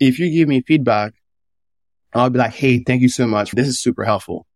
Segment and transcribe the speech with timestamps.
[0.00, 1.12] if you give me feedback,
[2.12, 3.52] I'll be like, Hey, thank you so much.
[3.52, 4.46] This is super helpful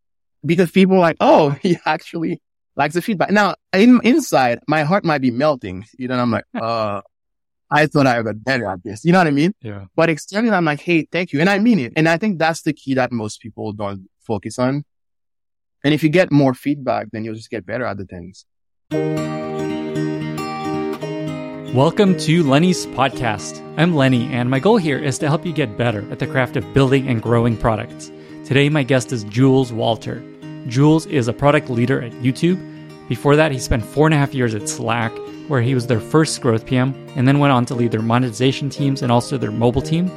[0.45, 2.43] because people are like, Oh, he actually
[2.75, 3.31] likes the feedback.
[3.31, 7.03] Now in, inside, my heart might be melting, you know, I'm like, uh,
[7.71, 9.05] I thought I got better at this.
[9.05, 9.55] You know what I mean?
[9.61, 9.87] Yeah.
[9.95, 11.41] But externally, I'm like, Hey, thank you.
[11.41, 11.93] And I mean it.
[11.95, 14.85] And I think that's the key that most people don't focus on.
[15.85, 18.47] And if you get more feedback, then you'll just get better at the things.
[21.75, 23.61] Welcome to Lenny's podcast.
[23.77, 26.55] I'm Lenny, and my goal here is to help you get better at the craft
[26.55, 28.13] of building and growing products.
[28.45, 30.23] Today, my guest is Jules Walter.
[30.69, 32.61] Jules is a product leader at YouTube.
[33.09, 35.11] Before that, he spent four and a half years at Slack,
[35.49, 38.71] where he was their first growth PM, and then went on to lead their monetization
[38.71, 40.09] teams and also their mobile team.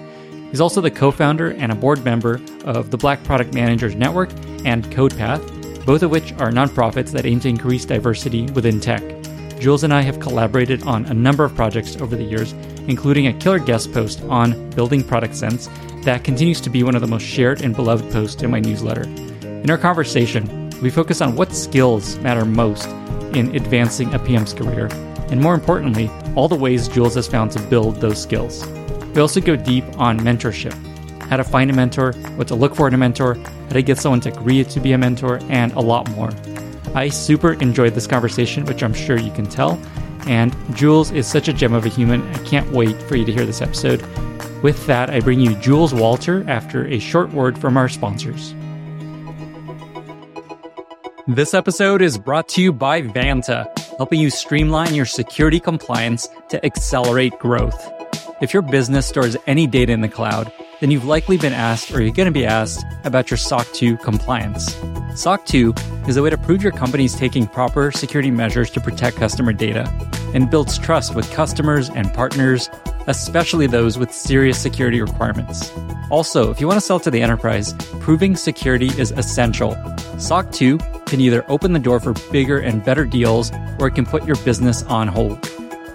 [0.51, 4.29] He's also the co founder and a board member of the Black Product Managers Network
[4.63, 9.16] and CodePath, both of which are nonprofits that aim to increase diversity within tech.
[9.59, 12.53] Jules and I have collaborated on a number of projects over the years,
[12.87, 15.67] including a killer guest post on building product sense
[16.03, 19.03] that continues to be one of the most shared and beloved posts in my newsletter.
[19.41, 22.87] In our conversation, we focus on what skills matter most
[23.33, 24.87] in advancing a PM's career,
[25.31, 28.65] and more importantly, all the ways Jules has found to build those skills.
[29.15, 30.75] We also go deep on mentorship
[31.27, 33.97] how to find a mentor, what to look for in a mentor, how to get
[33.97, 36.31] someone to agree to be a mentor, and a lot more.
[36.97, 39.79] I super enjoyed this conversation, which I'm sure you can tell.
[40.25, 42.27] And Jules is such a gem of a human.
[42.33, 44.01] I can't wait for you to hear this episode.
[44.63, 48.55] With that, I bring you Jules Walter after a short word from our sponsors.
[51.27, 53.67] This episode is brought to you by Vanta,
[53.97, 57.91] helping you streamline your security compliance to accelerate growth.
[58.41, 62.01] If your business stores any data in the cloud, then you've likely been asked or
[62.01, 64.75] you're going to be asked about your SOC 2 compliance.
[65.15, 65.73] SOC 2
[66.07, 69.53] is a way to prove your company is taking proper security measures to protect customer
[69.53, 69.91] data
[70.33, 72.69] and builds trust with customers and partners,
[73.07, 75.71] especially those with serious security requirements.
[76.11, 79.75] Also, if you want to sell to the enterprise, proving security is essential.
[80.19, 84.05] SOC 2 can either open the door for bigger and better deals or it can
[84.05, 85.39] put your business on hold.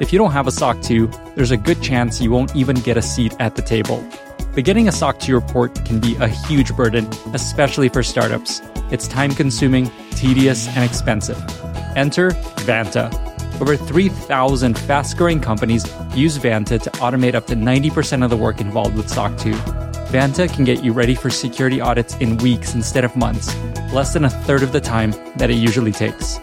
[0.01, 2.97] If you don't have a SOC 2, there's a good chance you won't even get
[2.97, 4.05] a seat at the table.
[4.55, 8.61] But getting a SOC 2 report can be a huge burden, especially for startups.
[8.91, 11.39] It's time consuming, tedious, and expensive.
[11.97, 12.31] Enter
[12.67, 13.11] Vanta.
[13.61, 18.61] Over 3,000 fast growing companies use Vanta to automate up to 90% of the work
[18.61, 19.53] involved with SOC 2.
[20.13, 23.55] Vanta can get you ready for security audits in weeks instead of months,
[23.95, 26.39] less than a third of the time that it usually takes.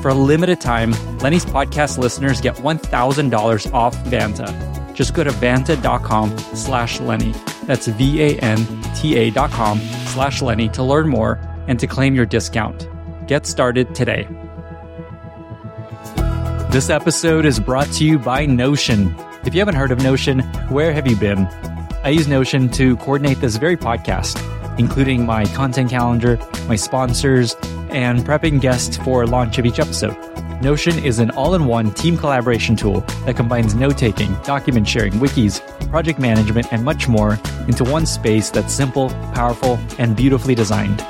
[0.00, 4.94] For a limited time, Lenny's podcast listeners get $1,000 off Vanta.
[4.94, 7.34] Just go to vanta.com slash Lenny.
[7.66, 11.38] That's V-A-N-T-A dot com slash Lenny to learn more
[11.68, 12.88] and to claim your discount.
[13.26, 14.26] Get started today.
[16.70, 19.14] This episode is brought to you by Notion.
[19.44, 21.46] If you haven't heard of Notion, where have you been?
[22.04, 24.38] I use Notion to coordinate this very podcast,
[24.78, 26.38] including my content calendar,
[26.68, 27.56] my sponsors,
[27.90, 30.16] and prepping guests for launch of each episode.
[30.60, 35.14] Notion is an all in one team collaboration tool that combines note taking, document sharing,
[35.14, 41.00] wikis, project management, and much more into one space that's simple, powerful, and beautifully designed.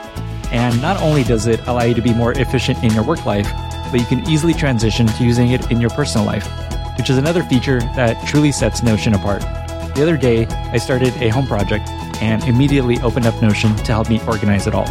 [0.52, 3.50] And not only does it allow you to be more efficient in your work life,
[3.90, 6.46] but you can easily transition to using it in your personal life,
[6.96, 9.40] which is another feature that truly sets Notion apart.
[9.96, 11.88] The other day, I started a home project
[12.22, 14.86] and immediately opened up Notion to help me organize it all.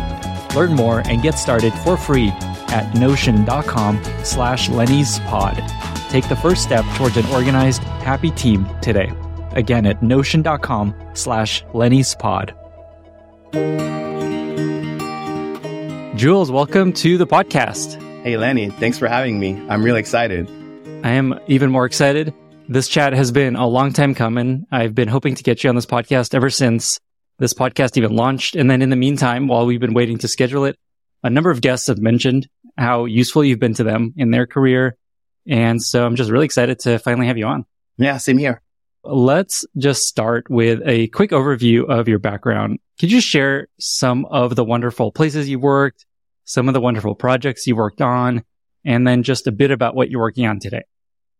[0.53, 2.33] Learn more and get started for free
[2.71, 5.55] at notion.com slash Lenny's pod.
[6.09, 9.11] Take the first step towards an organized, happy team today.
[9.51, 12.55] Again at notion.com slash Lenny's pod.
[16.15, 18.01] Jules, welcome to the podcast.
[18.23, 19.51] Hey, Lenny, thanks for having me.
[19.69, 20.49] I'm really excited.
[21.03, 22.33] I am even more excited.
[22.67, 24.67] This chat has been a long time coming.
[24.71, 26.99] I've been hoping to get you on this podcast ever since
[27.37, 28.55] this podcast even launched.
[28.55, 30.77] And then in the meantime, while we've been waiting to schedule it,
[31.23, 32.47] a number of guests have mentioned
[32.79, 34.95] how useful you've been to them in their career.
[35.47, 37.65] And so I'm just really excited to finally have you on.
[37.97, 38.61] Yeah, same here.
[39.03, 42.79] Let's just start with a quick overview of your background.
[42.99, 46.05] Could you share some of the wonderful places you worked,
[46.45, 48.43] some of the wonderful projects you worked on,
[48.85, 50.83] and then just a bit about what you're working on today?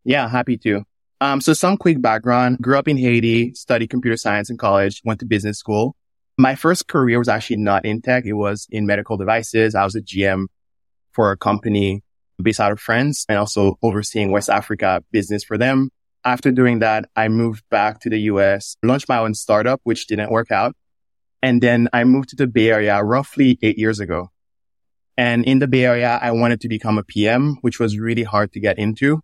[0.03, 0.83] Yeah, happy to.
[1.21, 2.59] Um, so some quick background.
[2.62, 5.95] Grew up in Haiti, studied computer science in college, went to business school.
[6.38, 8.25] My first career was actually not in tech.
[8.25, 9.75] It was in medical devices.
[9.75, 10.45] I was a GM
[11.19, 12.01] for a company
[12.42, 15.89] based out of France and also overseeing West Africa business for them.
[16.24, 20.31] After doing that, I moved back to the US, launched my own startup, which didn't
[20.31, 20.77] work out.
[21.44, 24.30] And then I moved to the Bay Area roughly eight years ago.
[25.18, 28.54] And in the Bay Area, I wanted to become a PM, which was really hard
[28.54, 29.19] to get into.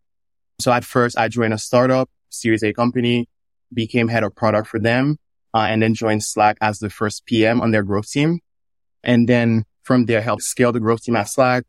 [0.59, 3.29] So at first I joined a startup, series A company,
[3.73, 5.15] became head of product for them.
[5.53, 8.41] uh, and then joined Slack as the first PM on their growth team.
[9.01, 11.63] And then from there, helped scale the growth team at Slack.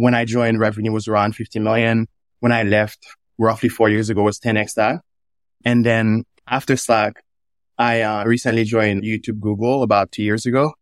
[0.00, 2.06] When I joined, revenue was around 50 million.
[2.38, 3.04] When I left
[3.36, 5.00] roughly four years ago was 10x that.
[5.64, 7.24] And then after Slack,
[7.78, 10.72] I uh, recently joined YouTube Google about two years ago.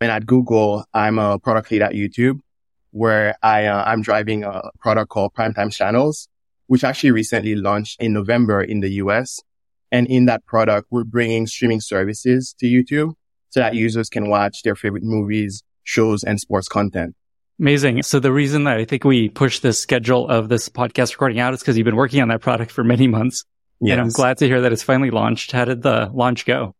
[0.00, 2.38] And at Google, I'm a product lead at YouTube
[2.92, 6.28] where I, uh, I'm driving a product called Primetime Channels,
[6.68, 9.40] which actually recently launched in November in the US.
[9.90, 13.14] And in that product, we're bringing streaming services to YouTube
[13.50, 17.16] so that users can watch their favorite movies, shows, and sports content.
[17.60, 18.02] Amazing.
[18.02, 21.54] So the reason that I think we pushed this schedule of this podcast recording out
[21.54, 23.44] is because you've been working on that product for many months.
[23.80, 23.92] Yes.
[23.92, 25.52] And I'm glad to hear that it's finally launched.
[25.52, 26.74] How did the launch go?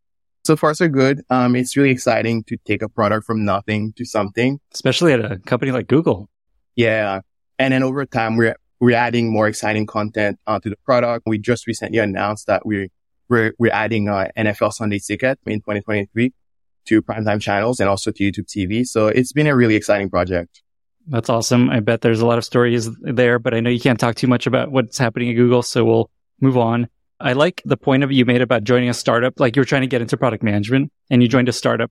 [0.45, 1.23] So far, so good.
[1.31, 5.39] Um, it's really exciting to take a product from nothing to something, especially at a
[5.39, 6.29] company like Google.
[6.77, 7.21] Yeah.
[7.59, 11.23] And then over time, we're, we're adding more exciting content onto the product.
[11.27, 12.89] We just recently announced that we're,
[13.29, 16.33] we're, we're adding a NFL Sunday ticket in 2023
[16.87, 18.85] to primetime channels and also to YouTube TV.
[18.85, 20.63] So it's been a really exciting project.
[21.07, 21.71] That's awesome.
[21.71, 24.27] I bet there's a lot of stories there, but I know you can't talk too
[24.27, 25.63] much about what's happening at Google.
[25.63, 26.11] So we'll
[26.41, 26.89] move on.
[27.21, 29.39] I like the point of you made about joining a startup.
[29.39, 31.91] Like you were trying to get into product management and you joined a startup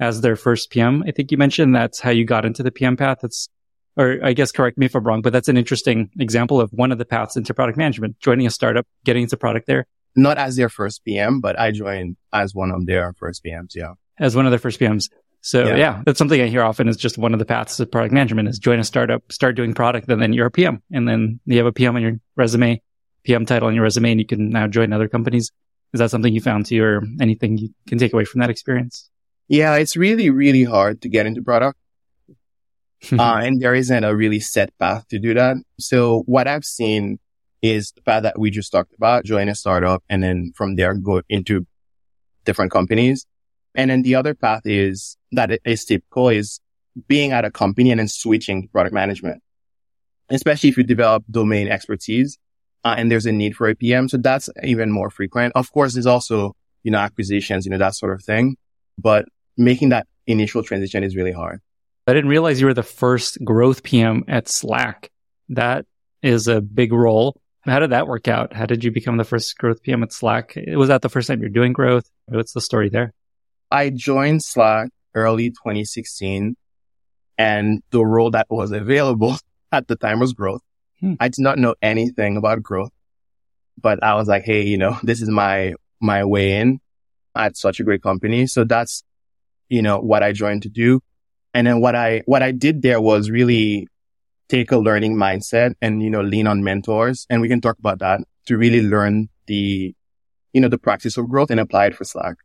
[0.00, 1.04] as their first PM.
[1.06, 3.18] I think you mentioned that's how you got into the PM path.
[3.22, 3.48] That's,
[3.96, 6.90] or I guess correct me if I'm wrong, but that's an interesting example of one
[6.90, 9.86] of the paths into product management, joining a startup, getting into product there.
[10.16, 13.74] Not as their first PM, but I joined as one of their first PMs.
[13.74, 13.94] Yeah.
[14.18, 15.04] As one of their first PMs.
[15.44, 15.76] So yeah.
[15.76, 16.02] yeah.
[16.06, 18.58] that's something I hear often is just one of the paths of product management is
[18.58, 20.82] join a startup, start doing product, and then you're a PM.
[20.90, 22.80] And then you have a PM on your resume
[23.24, 25.52] PM title on your resume and you can now join other companies.
[25.92, 29.10] Is that something you found too or anything you can take away from that experience?
[29.48, 31.78] Yeah, it's really, really hard to get into product.
[33.12, 35.56] uh, and there isn't a really set path to do that.
[35.78, 37.18] So what I've seen
[37.60, 40.94] is the path that we just talked about, join a startup and then from there
[40.94, 41.66] go into
[42.46, 43.26] different companies.
[43.74, 46.60] And then the other path is that is typical is
[47.08, 49.42] being at a company and then switching to product management,
[50.30, 52.38] especially if you develop domain expertise
[52.84, 54.08] uh, and there's a need for a PM.
[54.08, 55.52] So that's even more frequent.
[55.56, 58.56] Of course, there's also, you know, acquisitions, you know, that sort of thing.
[58.98, 59.24] But
[59.56, 61.60] making that initial transition is really hard.
[62.06, 65.10] I didn't realize you were the first growth PM at Slack.
[65.48, 65.86] That
[66.22, 67.40] is a big role.
[67.62, 68.52] How did that work out?
[68.52, 70.54] How did you become the first growth PM at Slack?
[70.66, 72.08] Was that the first time you're doing growth?
[72.26, 73.14] What's the story there?
[73.74, 76.54] I joined Slack early 2016
[77.36, 79.36] and the role that was available
[79.72, 80.60] at the time was growth.
[81.00, 81.14] Hmm.
[81.18, 82.92] I did not know anything about growth,
[83.76, 86.78] but I was like, Hey, you know, this is my, my way in
[87.34, 88.46] at such a great company.
[88.46, 89.02] So that's,
[89.68, 91.00] you know, what I joined to do.
[91.52, 93.88] And then what I, what I did there was really
[94.48, 97.26] take a learning mindset and, you know, lean on mentors.
[97.28, 99.96] And we can talk about that to really learn the,
[100.52, 102.36] you know, the practice of growth and apply it for Slack.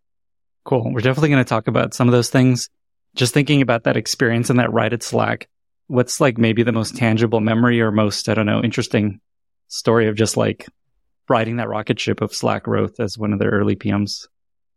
[0.69, 0.94] Cool.
[0.94, 2.69] We're definitely going to talk about some of those things.
[3.16, 5.50] Just thinking about that experience and that ride at Slack
[5.89, 9.19] what's like maybe the most tangible memory or most, I don't know, interesting
[9.68, 10.68] story of just like
[11.27, 14.27] riding that rocket ship of Slack growth as one of their early PMs?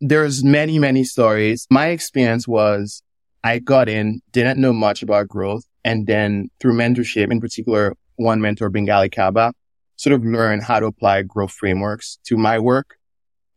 [0.00, 1.66] There's many, many stories.
[1.70, 3.02] My experience was
[3.44, 5.64] I got in, didn't know much about growth.
[5.84, 9.52] And then through mentorship, in particular, one mentor, Bangaly Kaba,
[9.96, 12.96] sort of learned how to apply growth frameworks to my work.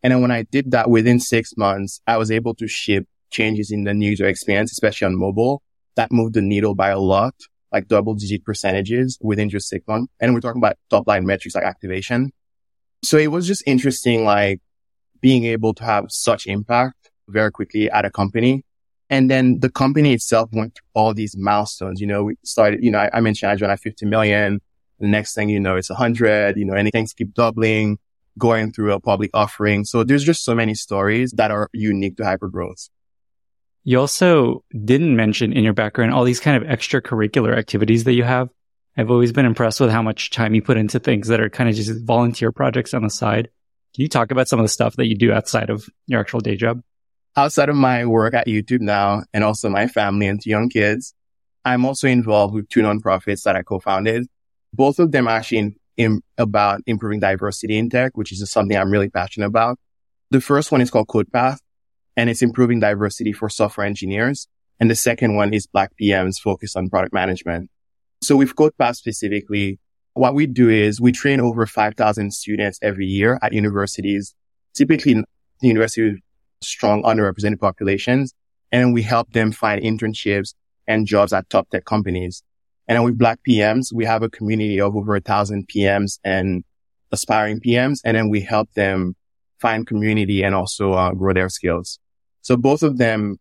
[0.06, 3.72] And then when I did that within six months, I was able to ship changes
[3.72, 5.64] in the user experience, especially on mobile
[5.96, 7.34] that moved the needle by a lot,
[7.72, 10.14] like double digit percentages within just six months.
[10.20, 12.32] And we're talking about top line metrics like activation.
[13.04, 14.62] So it was just interesting, like
[15.22, 18.64] being able to have such impact very quickly at a company.
[19.10, 22.00] And then the company itself went through all these milestones.
[22.00, 24.62] You know, we started, you know, I, I mentioned I joined at 50 million.
[25.00, 27.98] The next thing you know, it's 100, you know, and things keep doubling,
[28.38, 29.86] going through a public offering.
[29.86, 32.90] So there's just so many stories that are unique to hypergrowth.
[33.84, 38.24] You also didn't mention in your background all these kind of extracurricular activities that you
[38.24, 38.50] have.
[38.98, 41.70] I've always been impressed with how much time you put into things that are kind
[41.70, 43.50] of just volunteer projects on the side.
[43.94, 46.40] Can you talk about some of the stuff that you do outside of your actual
[46.40, 46.82] day job?
[47.38, 51.14] Outside of my work at YouTube now and also my family and young kids,
[51.64, 54.28] I'm also involved with two nonprofits that I co-founded.
[54.74, 55.78] Both of them are actually
[56.38, 59.80] about improving diversity in tech, which is something I'm really passionate about.
[60.32, 61.60] The first one is called CodePath
[62.18, 64.48] and it's improving diversity for software engineers.
[64.80, 67.70] And the second one is Black PMs focused on product management.
[68.22, 69.80] So with CodePath specifically,
[70.14, 74.34] what we do is we train over 5,000 students every year at universities,
[74.74, 76.20] typically the university with
[76.62, 78.34] strong underrepresented populations.
[78.72, 80.54] And we help them find internships
[80.88, 82.44] and jobs at top tech companies.
[82.88, 86.64] And then with Black PMs, we have a community of over a thousand PMs and
[87.12, 88.00] aspiring PMs.
[88.04, 89.16] And then we help them
[89.60, 92.00] find community and also uh, grow their skills.
[92.42, 93.40] So both of them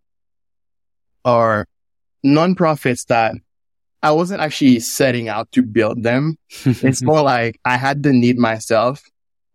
[1.24, 1.66] are
[2.24, 3.34] nonprofits that
[4.02, 6.36] I wasn't actually setting out to build them.
[6.64, 9.02] it's more like I had the need myself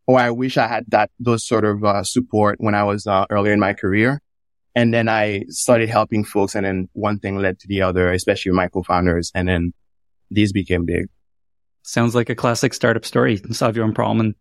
[0.07, 3.25] or I wish I had that, those sort of uh, support when I was uh,
[3.29, 4.21] earlier in my career.
[4.75, 8.51] And then I started helping folks and then one thing led to the other, especially
[8.51, 9.31] with my co-founders.
[9.33, 9.73] And then
[10.29, 11.07] these became big.
[11.83, 13.41] Sounds like a classic startup story.
[13.51, 14.35] Solve your own problem and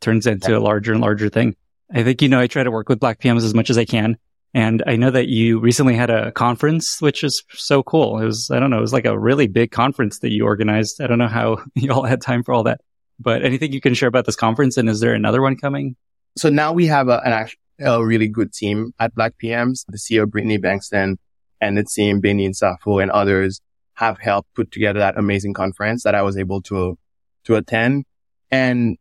[0.00, 0.58] turns into yeah.
[0.58, 1.56] a larger and larger thing.
[1.92, 3.84] I think, you know, I try to work with black PMs as much as I
[3.84, 4.16] can.
[4.52, 8.18] And I know that you recently had a conference, which is so cool.
[8.18, 11.00] It was, I don't know, it was like a really big conference that you organized.
[11.00, 12.80] I don't know how you all had time for all that,
[13.18, 14.76] but anything you can share about this conference?
[14.76, 15.96] And is there another one coming?
[16.36, 17.48] So now we have a, an,
[17.80, 19.84] a really good team at Black PMs.
[19.88, 21.16] The CEO, Brittany Bankston
[21.60, 23.60] and the team, Benny Insafo and others
[23.94, 26.98] have helped put together that amazing conference that I was able to,
[27.44, 28.04] to attend.
[28.50, 28.96] And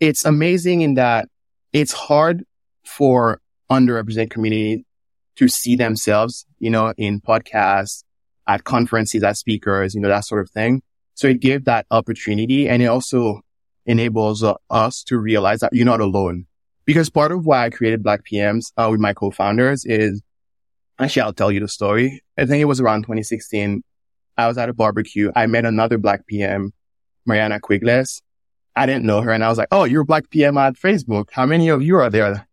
[0.00, 1.28] it's amazing in that
[1.72, 2.44] it's hard
[2.84, 4.84] for underrepresented community
[5.36, 8.02] to see themselves, you know, in podcasts,
[8.46, 10.82] at conferences, as speakers, you know, that sort of thing.
[11.14, 13.40] So it gave that opportunity and it also
[13.86, 16.46] enables uh, us to realize that you're not alone.
[16.86, 20.22] Because part of why I created Black PMs uh, with my co-founders is,
[20.98, 22.22] actually, I'll tell you the story.
[22.38, 23.82] I think it was around 2016.
[24.38, 25.32] I was at a barbecue.
[25.34, 26.72] I met another Black PM,
[27.28, 28.22] Maryanna Quigless.
[28.76, 29.32] I didn't know her.
[29.32, 31.30] And I was like, Oh, you're a Black PM at Facebook.
[31.32, 32.46] How many of you are there?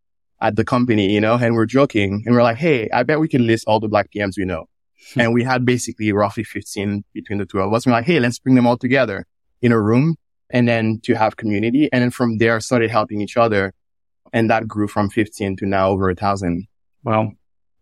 [0.43, 3.29] at the company, you know, and we're joking and we're like, Hey, I bet we
[3.29, 4.65] can list all the black PMs we know.
[5.13, 5.21] Hmm.
[5.21, 7.85] and we had basically roughly 15 between the two of us.
[7.85, 9.25] We're like, Hey, let's bring them all together
[9.61, 10.17] in a room
[10.49, 11.89] and then to have community.
[11.91, 13.73] And then from there started helping each other.
[14.33, 16.67] And that grew from 15 to now over a thousand.
[17.03, 17.31] Wow.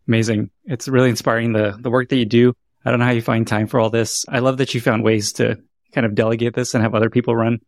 [0.08, 0.51] Amazing.
[0.65, 2.53] It's really inspiring the, the work that you do.
[2.86, 4.25] I don't know how you find time for all this.
[4.27, 5.58] I love that you found ways to
[5.93, 7.60] kind of delegate this and have other people run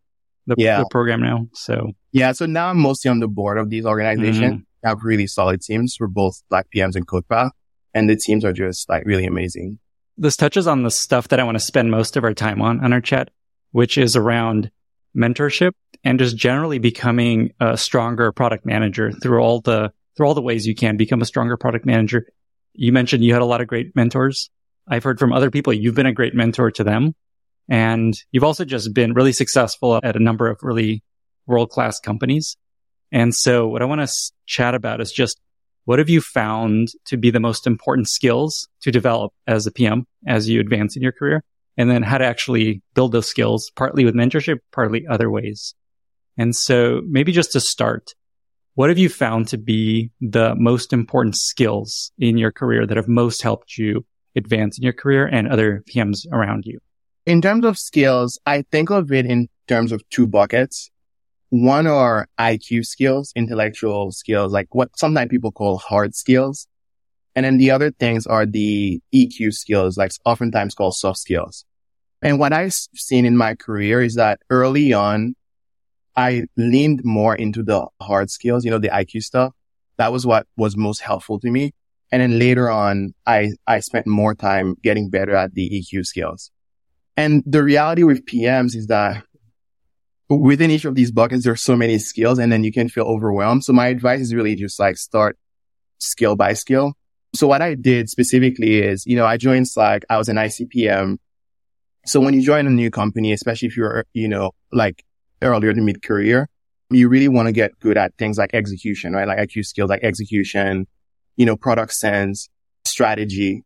[0.47, 0.79] the, yeah.
[0.79, 1.47] the program now.
[1.53, 2.33] So yeah.
[2.33, 4.53] So now I'm mostly on the board of these organizations.
[4.53, 7.51] Mm-hmm have really solid teams for both Black PMs and CodePath.
[7.93, 9.79] And the teams are just like really amazing.
[10.17, 12.83] This touches on the stuff that I want to spend most of our time on
[12.83, 13.29] on our chat,
[13.71, 14.71] which is around
[15.15, 15.71] mentorship
[16.03, 20.67] and just generally becoming a stronger product manager through all the through all the ways
[20.67, 22.27] you can become a stronger product manager.
[22.73, 24.49] You mentioned you had a lot of great mentors.
[24.87, 27.15] I've heard from other people you've been a great mentor to them.
[27.69, 31.01] And you've also just been really successful at a number of really
[31.47, 32.57] world class companies.
[33.11, 35.39] And so what I want to chat about is just
[35.85, 40.07] what have you found to be the most important skills to develop as a PM
[40.25, 41.43] as you advance in your career?
[41.77, 45.73] And then how to actually build those skills, partly with mentorship, partly other ways.
[46.37, 48.13] And so maybe just to start,
[48.75, 53.07] what have you found to be the most important skills in your career that have
[53.07, 56.79] most helped you advance in your career and other PMs around you?
[57.25, 60.89] In terms of skills, I think of it in terms of two buckets.
[61.49, 66.67] One are IQ skills, intellectual skills, like what sometimes people call hard skills.
[67.35, 71.65] And then the other things are the EQ skills, like oftentimes called soft skills.
[72.21, 75.35] And what I've seen in my career is that early on,
[76.15, 79.53] I leaned more into the hard skills, you know, the IQ stuff.
[79.97, 81.73] That was what was most helpful to me.
[82.11, 86.51] And then later on, I, I spent more time getting better at the EQ skills.
[87.17, 89.23] And the reality with PMs is that
[90.29, 93.63] within each of these buckets, there's so many skills and then you can feel overwhelmed.
[93.63, 95.37] So my advice is really just like start
[95.97, 96.93] skill by skill.
[97.35, 100.03] So what I did specifically is, you know, I joined Slack.
[100.09, 101.17] I was an ICPM.
[102.05, 105.03] So when you join a new company, especially if you're, you know, like
[105.41, 106.47] earlier to mid career,
[106.91, 109.27] you really want to get good at things like execution, right?
[109.27, 110.85] Like IQ skills like execution,
[111.35, 112.49] you know, product sense,
[112.85, 113.63] strategy.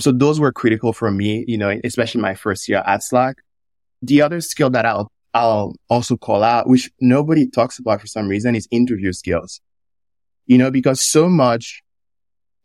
[0.00, 3.36] So those were critical for me, you know, especially my first year at Slack.
[4.02, 8.28] The other skill that I'll I'll also call out, which nobody talks about for some
[8.28, 9.60] reason is interview skills.
[10.46, 11.82] You know, because so much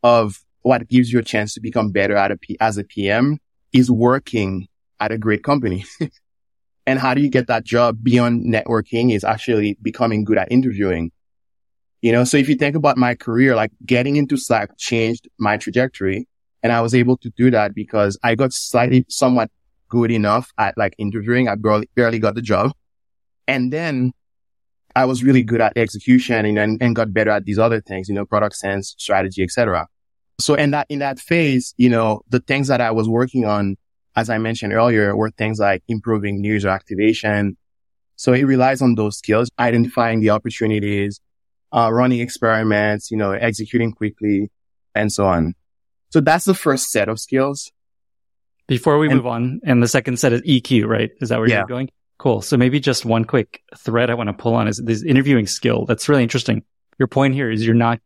[0.03, 3.39] of what gives you a chance to become better at a P- as a PM
[3.74, 4.68] is working
[5.00, 5.86] at a great company.
[6.86, 11.12] and how do you get that job beyond networking is actually becoming good at interviewing.
[12.01, 15.58] You know, so if you think about my career, like getting into Slack changed my
[15.58, 16.27] trajectory.
[16.63, 19.50] And I was able to do that because I got slightly somewhat
[19.88, 21.48] good enough at like interviewing.
[21.48, 22.72] I barely, barely got the job.
[23.48, 24.13] And then
[24.96, 28.10] I was really good at execution and, and, and got better at these other things,
[28.10, 29.88] you know, product sense, strategy, etc.
[30.39, 33.77] So in that, in that phase, you know, the things that I was working on,
[34.15, 37.58] as I mentioned earlier, were things like improving user activation.
[38.15, 41.19] So it relies on those skills, identifying the opportunities,
[41.72, 44.50] uh, running experiments, you know, executing quickly
[44.96, 45.55] and so on.
[46.12, 47.72] So that's the first set of skills.
[48.67, 51.12] Before we and, move on, and the second set is EQ, right?
[51.22, 51.60] Is that where yeah.
[51.60, 51.89] you're going?
[52.20, 52.42] Cool.
[52.42, 55.86] So maybe just one quick thread I want to pull on is this interviewing skill.
[55.86, 56.64] That's really interesting.
[57.00, 58.00] your point here is you're not,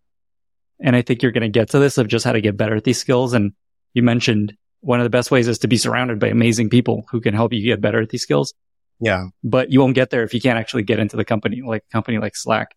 [0.80, 2.76] and I think you're going to get to this of just how to get better
[2.76, 3.34] at these skills.
[3.34, 3.54] And
[3.94, 7.22] you mentioned one of the best ways is to be surrounded by amazing people who
[7.22, 8.54] can help you get better at these skills.
[9.00, 9.26] Yeah.
[9.44, 11.92] But you won't get there if you can't actually get into the company, like a
[11.92, 12.76] company like Slack.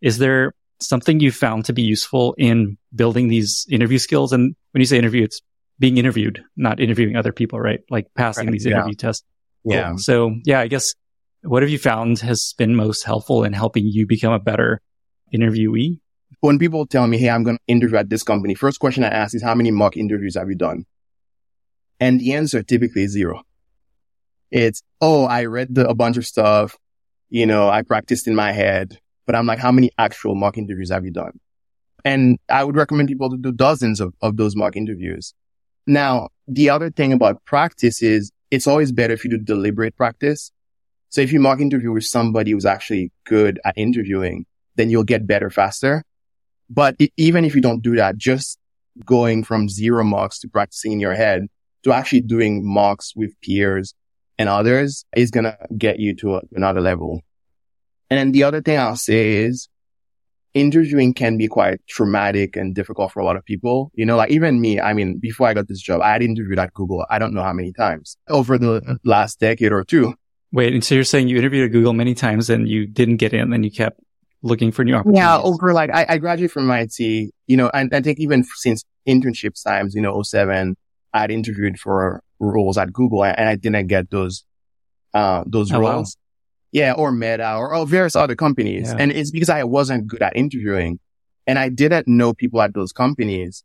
[0.00, 4.32] Is there something you found to be useful in building these interview skills?
[4.32, 5.42] And when you say interview, it's
[5.78, 7.80] being interviewed, not interviewing other people, right?
[7.90, 8.52] Like passing right.
[8.52, 9.06] these interview yeah.
[9.08, 9.24] tests.
[9.64, 9.90] Yeah.
[9.90, 9.98] Cool.
[9.98, 10.94] So yeah, I guess
[11.42, 14.80] what have you found has been most helpful in helping you become a better
[15.34, 16.00] interviewee?
[16.40, 19.08] When people tell me, Hey, I'm going to interview at this company, first question I
[19.08, 20.86] ask is how many mock interviews have you done?
[21.98, 23.42] And the answer typically is zero.
[24.50, 26.76] It's, Oh, I read the, a bunch of stuff.
[27.28, 30.90] You know, I practiced in my head, but I'm like, how many actual mock interviews
[30.90, 31.38] have you done?
[32.04, 35.34] And I would recommend people to do dozens of, of those mock interviews.
[35.86, 40.52] Now, the other thing about practice is it's always better if you do deliberate practice.
[41.08, 45.26] So if you mock interview with somebody who's actually good at interviewing, then you'll get
[45.26, 46.04] better faster.
[46.68, 48.58] But it, even if you don't do that, just
[49.04, 51.46] going from zero mocks to practicing in your head
[51.84, 53.94] to actually doing mocks with peers
[54.38, 57.22] and others is going to get you to another level.
[58.10, 59.68] And then the other thing I'll say is
[60.54, 63.90] interviewing can be quite traumatic and difficult for a lot of people.
[63.94, 66.58] You know, like even me, I mean, before I got this job, I had interviewed
[66.58, 67.06] at Google.
[67.08, 70.14] I don't know how many times over the last decade or two.
[70.52, 73.32] Wait, and so you're saying you interviewed at Google many times and you didn't get
[73.32, 74.00] in and you kept
[74.42, 75.18] looking for new opportunities?
[75.18, 78.84] Yeah, over like, I, I graduated from MIT, you know, and I think even since
[79.06, 80.76] internship times, you know, 07,
[81.12, 84.44] I'd interviewed for roles at Google and I didn't get those,
[85.14, 86.16] uh, those oh, roles.
[86.72, 88.90] Yeah, or Meta or, or various other companies.
[88.90, 88.96] Yeah.
[89.00, 91.00] And it's because I wasn't good at interviewing
[91.46, 93.64] and I didn't know people at those companies.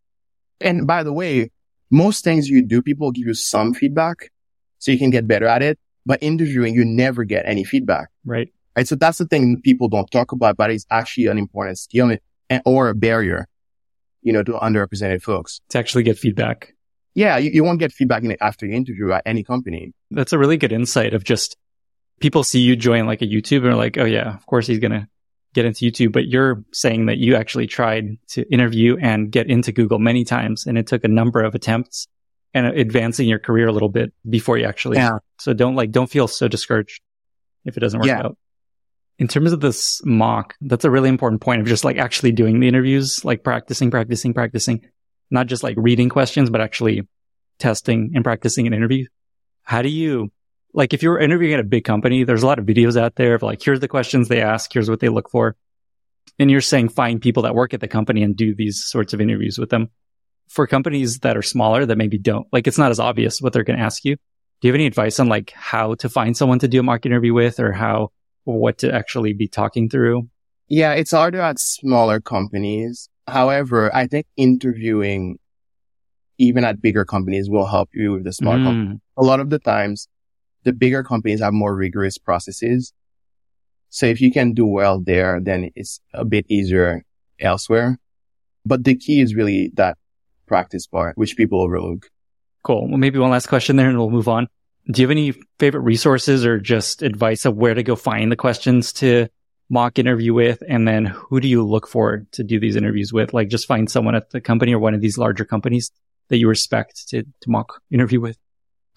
[0.59, 1.51] And by the way,
[1.91, 4.31] most things you do, people give you some feedback
[4.79, 5.77] so you can get better at it.
[6.07, 8.09] But interviewing, you never get any feedback.
[8.25, 8.51] Right.
[8.75, 8.87] Right.
[8.87, 12.17] So that's the thing people don't talk about, but it's actually an important skill
[12.49, 13.47] and, or a barrier,
[14.21, 15.61] you know, to underrepresented folks.
[15.69, 16.73] To actually get feedback.
[17.13, 17.37] Yeah.
[17.37, 19.93] You, you won't get feedback after the interview at any company.
[20.11, 21.55] That's a really good insight of just
[22.19, 24.79] people see you join like a YouTube and are like, oh yeah, of course he's
[24.79, 25.07] going to
[25.53, 26.11] get into YouTube.
[26.11, 30.65] But you're saying that you actually tried to interview and get into Google many times
[30.65, 32.07] and it took a number of attempts
[32.53, 34.97] and advancing your career a little bit before you actually.
[34.97, 35.19] Yeah.
[35.39, 37.01] So don't like, don't feel so discouraged
[37.65, 38.19] if it doesn't work yeah.
[38.19, 38.37] out.
[39.17, 42.59] In terms of this mock, that's a really important point of just like actually doing
[42.59, 44.85] the interviews, like practicing, practicing, practicing,
[45.31, 47.07] not just like reading questions, but actually
[47.59, 49.05] testing and practicing an interview.
[49.63, 50.31] How do you
[50.75, 53.33] like if you're interviewing at a big company, there's a lot of videos out there
[53.35, 55.55] of like, here's the questions they ask, here's what they look for.
[56.37, 59.21] And you're saying find people that work at the company and do these sorts of
[59.21, 59.89] interviews with them.
[60.49, 63.63] For companies that are smaller that maybe don't, like it's not as obvious what they're
[63.63, 64.15] going to ask you.
[64.15, 67.05] Do you have any advice on like how to find someone to do a mock
[67.05, 68.11] interview with or how,
[68.45, 70.29] or what to actually be talking through?
[70.67, 73.09] Yeah, it's harder at smaller companies.
[73.27, 75.39] However, I think interviewing
[76.37, 78.65] even at bigger companies will help you with the small mm.
[78.65, 78.99] company.
[79.17, 80.09] A lot of the times
[80.65, 82.91] the bigger companies have more rigorous processes.
[83.89, 87.05] So if you can do well there, then it's a bit easier
[87.39, 87.97] elsewhere.
[88.65, 89.97] But the key is really that
[90.47, 92.09] practice part, which people overlook.
[92.63, 92.89] Cool.
[92.89, 94.47] Well, maybe one last question there and we'll move on.
[94.91, 98.35] Do you have any favorite resources or just advice of where to go find the
[98.35, 99.27] questions to
[99.69, 100.61] mock interview with?
[100.67, 103.33] And then who do you look for to do these interviews with?
[103.33, 105.91] Like just find someone at the company or one of these larger companies
[106.29, 108.37] that you respect to, to mock interview with.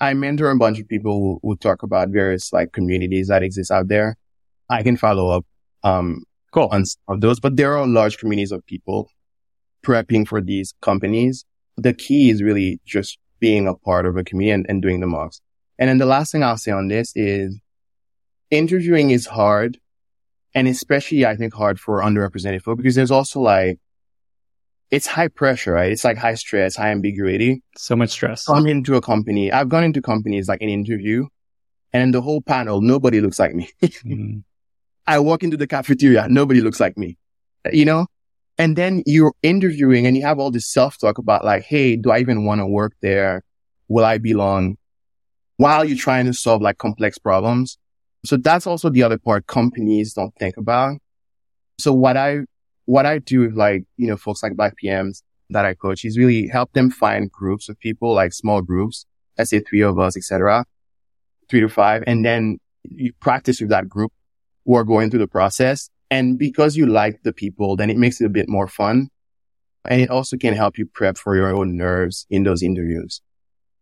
[0.00, 3.70] I mentor a bunch of people who, who, talk about various like communities that exist
[3.70, 4.16] out there.
[4.70, 5.46] I can follow up,
[5.82, 6.68] um, cool.
[6.70, 9.10] on some of those, but there are large communities of people
[9.84, 11.44] prepping for these companies.
[11.76, 15.06] The key is really just being a part of a community and, and doing the
[15.06, 15.40] mocks.
[15.78, 17.58] And then the last thing I'll say on this is
[18.50, 19.78] interviewing is hard.
[20.54, 23.78] And especially, I think hard for underrepresented folk because there's also like
[24.90, 25.92] it's high pressure, right?
[25.92, 27.62] It's like high stress, high ambiguity.
[27.76, 28.46] So much stress.
[28.46, 29.52] Come into a company.
[29.52, 31.26] I've gone into companies like an interview
[31.92, 33.70] and in the whole panel, nobody looks like me.
[33.82, 34.42] mm.
[35.06, 37.16] I walk into the cafeteria, nobody looks like me,
[37.72, 38.06] you know?
[38.58, 42.18] And then you're interviewing and you have all this self-talk about like, Hey, do I
[42.18, 43.42] even want to work there?
[43.88, 44.76] Will I belong?
[45.56, 47.78] While you're trying to solve like complex problems.
[48.24, 50.98] So that's also the other part companies don't think about.
[51.78, 52.40] So what I
[52.88, 56.16] what I do with like, you know, folks like Black PMs that I coach is
[56.16, 59.04] really help them find groups of people, like small groups,
[59.36, 60.64] let's say three of us, etc.,
[61.50, 62.02] three to five.
[62.06, 64.10] And then you practice with that group
[64.64, 65.90] who are going through the process.
[66.10, 69.10] And because you like the people, then it makes it a bit more fun.
[69.84, 73.20] And it also can help you prep for your own nerves in those interviews.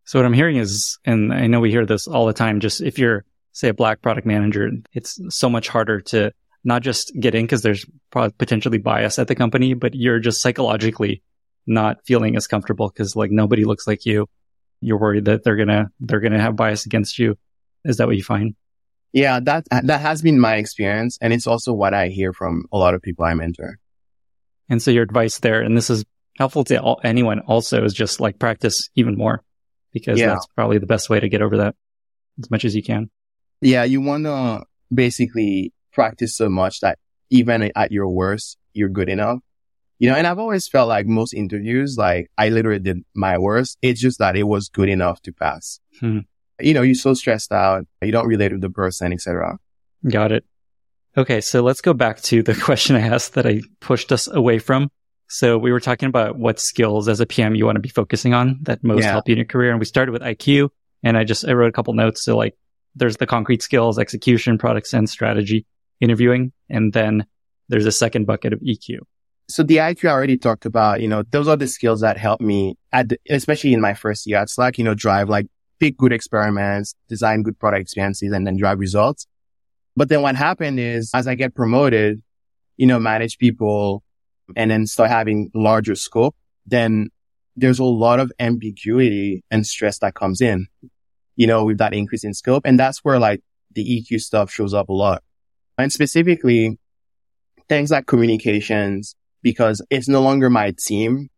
[0.04, 2.80] So what I'm hearing is, and I know we hear this all the time, just
[2.80, 6.32] if you're, say, a black product manager, it's so much harder to
[6.64, 11.22] not just get in because there's potentially bias at the company, but you're just psychologically
[11.66, 14.28] not feeling as comfortable because like nobody looks like you.
[14.80, 17.38] You're worried that they're gonna they're gonna have bias against you.
[17.84, 18.54] Is that what you find?
[19.12, 22.78] Yeah, that that has been my experience, and it's also what I hear from a
[22.78, 23.78] lot of people I mentor.
[24.68, 26.04] And so your advice there, and this is
[26.38, 29.42] helpful to all, anyone also, is just like practice even more
[29.92, 30.26] because yeah.
[30.26, 31.74] that's probably the best way to get over that
[32.38, 33.08] as much as you can.
[33.60, 36.98] Yeah, you want to basically practice so much that
[37.30, 39.38] even at your worst, you're good enough.
[39.98, 43.78] You know, and I've always felt like most interviews, like I literally did my worst.
[43.80, 45.80] It's just that it was good enough to pass.
[45.98, 46.20] Hmm.
[46.60, 47.86] You know, you're so stressed out.
[48.02, 49.58] You don't relate with the person, etc.
[50.06, 50.44] Got it.
[51.16, 51.40] Okay.
[51.40, 54.90] So let's go back to the question I asked that I pushed us away from.
[55.28, 58.34] So we were talking about what skills as a PM you want to be focusing
[58.34, 59.12] on that most yeah.
[59.12, 59.70] help you in your career.
[59.70, 60.68] And we started with IQ
[61.02, 62.22] and I just, I wrote a couple notes.
[62.22, 62.54] So like
[62.94, 65.66] there's the concrete skills, execution, product sense, strategy,
[66.00, 66.52] interviewing.
[66.68, 67.26] And then
[67.68, 68.98] there's a second bucket of EQ.
[69.48, 72.40] So the IQ I already talked about, you know, those are the skills that help
[72.40, 75.46] me at, the, especially in my first year at Slack, you know, drive like
[75.78, 79.26] pick good experiments, design good product experiences and then drive results.
[79.94, 82.22] But then what happened is as I get promoted,
[82.76, 84.02] you know, manage people
[84.54, 87.10] and then start having larger scope, then
[87.56, 90.66] there's a lot of ambiguity and stress that comes in,
[91.36, 92.64] you know, with that increase in scope.
[92.66, 93.42] And that's where like
[93.74, 95.22] the EQ stuff shows up a lot.
[95.78, 96.78] And specifically
[97.68, 101.28] things like communications, because it's no longer my team.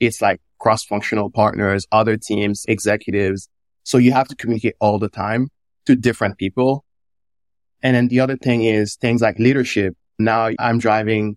[0.00, 3.48] It's like cross-functional partners, other teams, executives.
[3.82, 5.48] So you have to communicate all the time
[5.86, 6.84] to different people.
[7.82, 9.94] And then the other thing is things like leadership.
[10.18, 11.36] Now I'm driving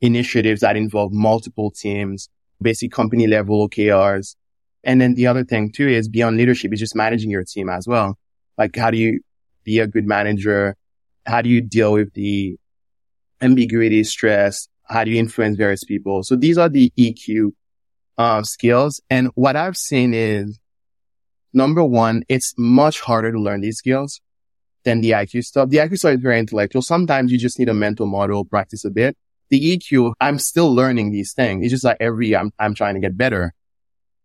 [0.00, 2.28] initiatives that involve multiple teams,
[2.60, 4.36] basic company level OKRs.
[4.84, 7.86] And then the other thing too is beyond leadership is just managing your team as
[7.86, 8.18] well.
[8.56, 9.20] Like how do you
[9.64, 10.76] be a good manager?
[11.26, 12.56] How do you deal with the
[13.40, 16.22] ambiguity, stress, how do you influence various people?
[16.22, 17.52] So these are the EQ
[18.18, 19.00] uh, skills.
[19.10, 20.58] And what I've seen is
[21.52, 24.20] number one, it's much harder to learn these skills
[24.84, 25.70] than the IQ stuff.
[25.70, 26.82] The IQ stuff is very intellectual.
[26.82, 29.16] Sometimes you just need a mental model, practice a bit.
[29.50, 31.64] The EQ, I'm still learning these things.
[31.64, 33.52] It's just like every year I'm, I'm trying to get better.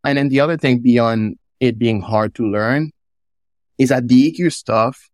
[0.03, 2.91] And then the other thing beyond it being hard to learn
[3.77, 5.09] is that the EQ stuff,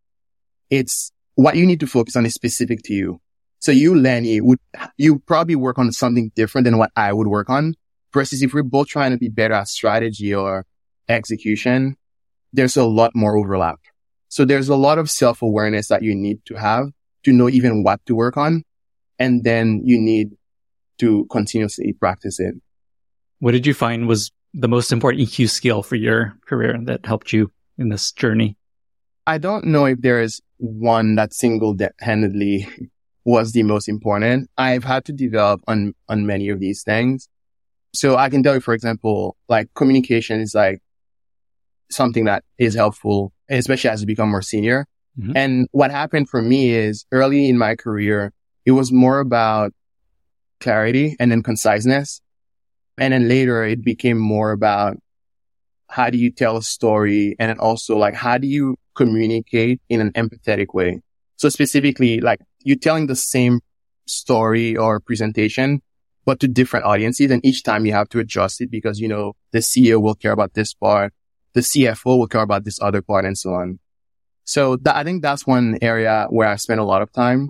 [0.70, 3.20] it's what you need to focus on is specific to you.
[3.60, 4.60] So you, Lenny, would,
[4.98, 7.76] you probably work on something different than what I would work on
[8.14, 10.66] versus if we're both trying to be better at strategy or
[11.10, 11.98] execution,
[12.52, 13.80] there's a lot more overlap.
[14.30, 16.88] So there's a lot of self awareness that you need to have
[17.24, 18.64] to know even what to work on.
[19.20, 20.32] And then you need
[21.00, 22.56] to continuously practice it.
[23.40, 27.34] What did you find was the most important EQ skill for your career that helped
[27.34, 28.58] you in this journey?
[29.26, 32.66] I don't know if there is one that single handedly
[33.26, 34.50] was the most important.
[34.58, 37.28] I've had to develop on, on many of these things.
[37.94, 40.82] So I can tell you, for example, like communication is like
[41.92, 44.88] something that is helpful, especially as you become more senior.
[45.20, 45.34] Mm-hmm.
[45.36, 48.32] And what happened for me is early in my career,
[48.66, 49.74] it was more about
[50.62, 52.22] clarity and then conciseness.
[52.98, 54.98] And then later it became more about
[55.90, 57.36] how do you tell a story?
[57.38, 61.02] And then also like, how do you communicate in an empathetic way?
[61.38, 63.60] So specifically, like you're telling the same
[64.06, 65.82] story or presentation,
[66.26, 67.32] but to different audiences.
[67.32, 70.32] And each time you have to adjust it because, you know, the CEO will care
[70.32, 71.14] about this part.
[71.54, 73.80] The CFO will care about this other part and so on.
[74.46, 77.50] So I think that's one area where I spend a lot of time.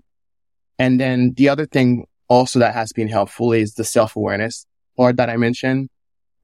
[0.78, 4.66] And then the other thing also that has been helpful is the self-awareness
[4.98, 5.90] part that I mentioned,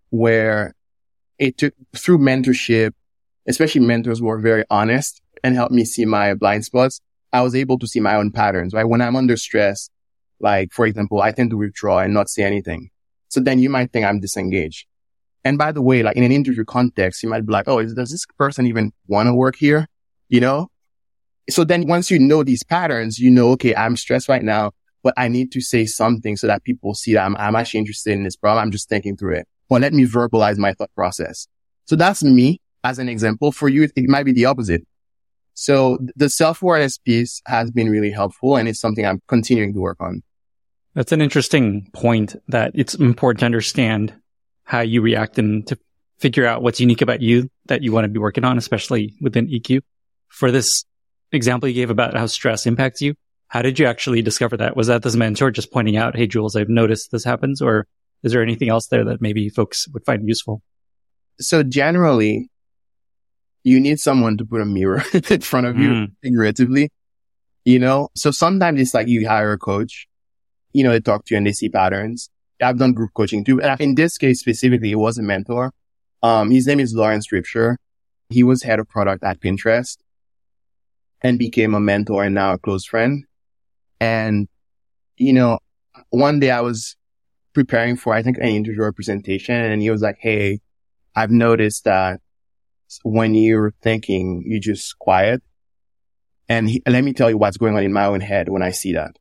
[0.10, 0.74] where
[1.38, 2.94] it took through mentorship,
[3.50, 7.02] especially mentors were very honest and helped me see my blind spots.
[7.34, 8.86] I was able to see my own patterns, right?
[8.86, 9.90] When I'm under stress,
[10.40, 12.92] like, for example, I tend to withdraw and not say anything.
[13.28, 14.86] So then you might think I'm disengaged.
[15.44, 17.94] And by the way, like in an interview context, you might be like, Oh, is,
[17.94, 19.88] does this person even want to work here?
[20.28, 20.68] You know?
[21.50, 25.14] So then once you know these patterns, you know, okay, I'm stressed right now, but
[25.18, 28.24] I need to say something so that people see that I'm, I'm actually interested in
[28.24, 28.62] this problem.
[28.62, 29.48] I'm just thinking through it.
[29.70, 31.48] Or let me verbalize my thought process.
[31.86, 33.52] So that's me as an example.
[33.52, 34.86] For you, it might be the opposite.
[35.54, 39.98] So the self-awareness piece has been really helpful and it's something I'm continuing to work
[40.00, 40.24] on.
[40.96, 44.13] That's an interesting point that it's important to understand
[44.63, 45.78] how you react and to
[46.18, 49.48] figure out what's unique about you that you want to be working on, especially within
[49.48, 49.82] EQ.
[50.30, 50.86] For this
[51.32, 53.15] example you gave about how stress impacts you,
[53.48, 54.78] how did you actually discover that?
[54.78, 57.88] Was that this mentor just pointing out, Hey, Jules, I've noticed this happens, or
[58.24, 60.62] is there anything else there that maybe folks would find useful?
[61.39, 62.50] So generally,
[63.63, 66.12] you need someone to put a mirror in front of you, mm.
[66.24, 66.89] figuratively.
[67.65, 70.08] You know, so sometimes it's like you hire a coach,
[70.74, 72.30] you know, they talk to you and they see patterns.
[72.62, 73.58] I've done group coaching too.
[73.58, 75.72] But in this case specifically, it was a mentor.
[76.22, 77.78] Um, his name is Lawrence Ripsher.
[78.30, 79.98] He was head of product at Pinterest
[81.22, 83.26] and became a mentor and now a close friend.
[84.00, 84.48] And,
[85.17, 85.60] you know,
[86.10, 86.95] one day I was
[87.54, 90.60] preparing for, I think, an interview presentation and he was like, Hey,
[91.15, 92.22] I've noticed that
[93.04, 95.41] when you're thinking, you just quiet.
[96.47, 98.71] And he, let me tell you what's going on in my own head when I
[98.71, 99.17] see that.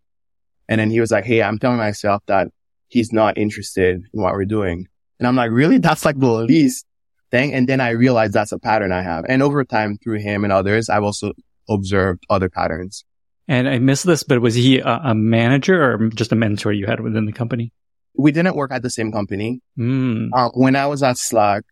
[0.68, 2.48] And then he was like, Hey, I'm telling myself that
[2.88, 4.88] he's not interested in what we're doing.
[5.18, 5.78] And I'm like, really?
[5.78, 6.86] That's like the least
[7.30, 7.52] thing.
[7.54, 9.24] And then I realized that's a pattern I have.
[9.28, 11.32] And over time through him and others, I've also
[11.68, 13.04] observed other patterns.
[13.46, 16.86] And I missed this, but was he a, a manager or just a mentor you
[16.86, 17.72] had within the company?
[18.14, 19.60] We didn't work at the same company.
[19.78, 20.30] Mm.
[20.54, 21.64] When I was at Slack,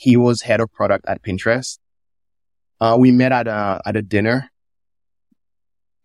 [0.00, 1.78] he was head of product at Pinterest.
[2.80, 4.50] Uh, we met at a, at a dinner.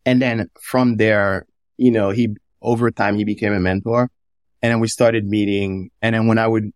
[0.06, 1.46] And then from there,
[1.78, 4.12] you know, he, over time, he became a mentor.
[4.62, 5.92] And then we started meeting.
[6.02, 6.74] And then when I would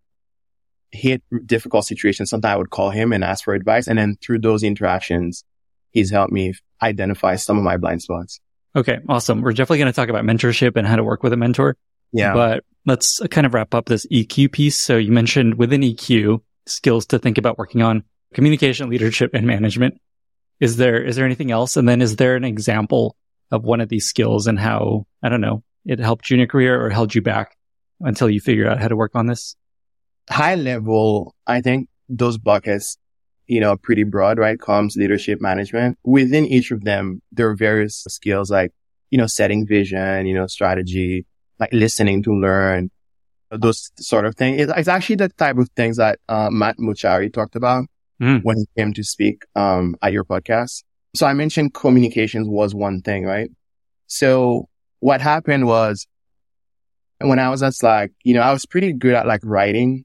[0.92, 3.86] hit difficult situations, sometimes I would call him and ask for advice.
[3.86, 5.44] And then through those interactions,
[5.90, 8.40] he's helped me identify some of my blind spots.
[8.74, 8.98] Okay.
[9.10, 9.42] Awesome.
[9.42, 11.76] We're definitely going to talk about mentorship and how to work with a mentor.
[12.12, 12.32] Yeah.
[12.32, 14.80] But let's kind of wrap up this EQ piece.
[14.80, 18.04] So you mentioned within EQ, skills to think about working on
[18.34, 20.00] communication, leadership, and management.
[20.60, 21.76] Is there, is there anything else?
[21.76, 23.16] And then is there an example
[23.50, 26.46] of one of these skills and how, I don't know, it helped you in your
[26.46, 27.56] career or held you back
[28.00, 29.56] until you figure out how to work on this?
[30.28, 32.98] High level, I think those buckets,
[33.46, 34.58] you know, pretty broad, right?
[34.58, 35.98] Comms, leadership, management.
[36.04, 38.72] Within each of them, there are various skills like,
[39.10, 41.26] you know, setting vision, you know, strategy,
[41.58, 42.90] like listening to learn,
[43.50, 44.60] those sort of things.
[44.60, 47.86] It's, actually the type of things that uh, Matt Mochary talked about
[48.20, 48.42] mm.
[48.42, 50.84] when he came to speak um, at your podcast.
[51.14, 53.50] So I mentioned communications was one thing, right?
[54.06, 54.68] So
[55.00, 56.06] what happened was
[57.18, 60.04] when I was at Slack, you know, I was pretty good at like writing,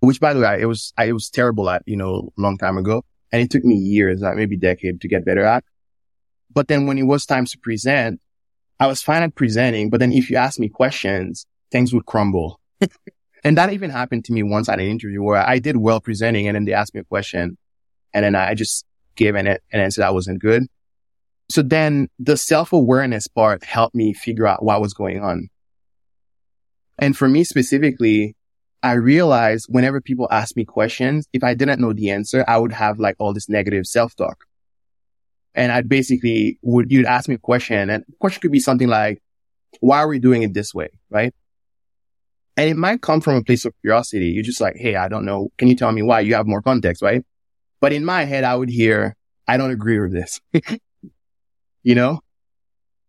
[0.00, 2.78] which by the way, it was, I was terrible at, you know, a long time
[2.78, 3.04] ago.
[3.32, 5.64] And it took me years, like maybe decade to get better at.
[6.52, 8.20] But then when it was time to present,
[8.80, 9.90] I was fine at presenting.
[9.90, 12.60] But then if you ask me questions, things would crumble.
[13.44, 16.46] and that even happened to me once at an interview where I did well presenting
[16.46, 17.56] and then they asked me a question
[18.12, 18.84] and then I just
[19.16, 20.66] gave an, an answer that wasn't good.
[21.48, 25.48] So then the self-awareness part helped me figure out what was going on.
[26.98, 28.36] And for me specifically,
[28.82, 32.72] I realized whenever people ask me questions, if I didn't know the answer, I would
[32.72, 34.44] have like all this negative self-talk.
[35.54, 38.88] And I'd basically would, you'd ask me a question and the question could be something
[38.88, 39.20] like,
[39.80, 40.90] why are we doing it this way?
[41.10, 41.34] Right.
[42.60, 44.26] And it might come from a place of curiosity.
[44.26, 45.48] You're just like, Hey, I don't know.
[45.56, 46.20] Can you tell me why?
[46.20, 47.24] You have more context, right?
[47.80, 49.16] But in my head, I would hear,
[49.48, 50.42] I don't agree with this,
[51.82, 52.20] you know?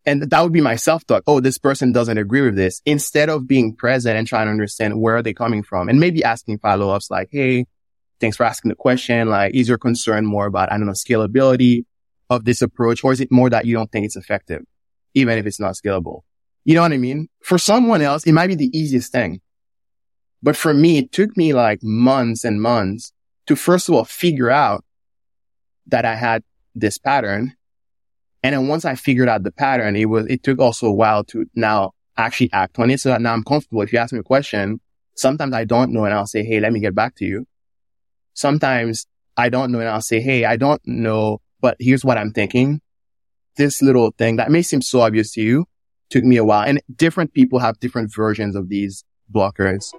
[0.05, 1.23] And that would be my self-talk.
[1.27, 5.01] Oh, this person doesn't agree with this instead of being present and trying to understand
[5.01, 7.65] where are they coming from and maybe asking follow-ups like, Hey,
[8.21, 9.27] thanks for asking the question.
[9.27, 11.83] Like, is your concern more about, I don't know, scalability
[12.29, 13.03] of this approach?
[13.03, 14.63] Or is it more that you don't think it's effective,
[15.13, 16.21] even if it's not scalable?
[16.63, 17.27] You know what I mean?
[17.43, 19.41] For someone else, it might be the easiest thing.
[20.43, 23.13] But for me, it took me like months and months
[23.47, 24.83] to first of all figure out
[25.87, 26.43] that I had
[26.75, 27.55] this pattern.
[28.43, 31.23] And then once I figured out the pattern, it was, it took also a while
[31.25, 32.99] to now actually act on it.
[32.99, 33.81] So now I'm comfortable.
[33.81, 34.79] If you ask me a question,
[35.15, 37.47] sometimes I don't know and I'll say, Hey, let me get back to you.
[38.33, 39.05] Sometimes
[39.37, 42.81] I don't know and I'll say, Hey, I don't know, but here's what I'm thinking.
[43.57, 45.67] This little thing that may seem so obvious to you
[46.11, 49.91] took me a while and different people have different versions of these blockers.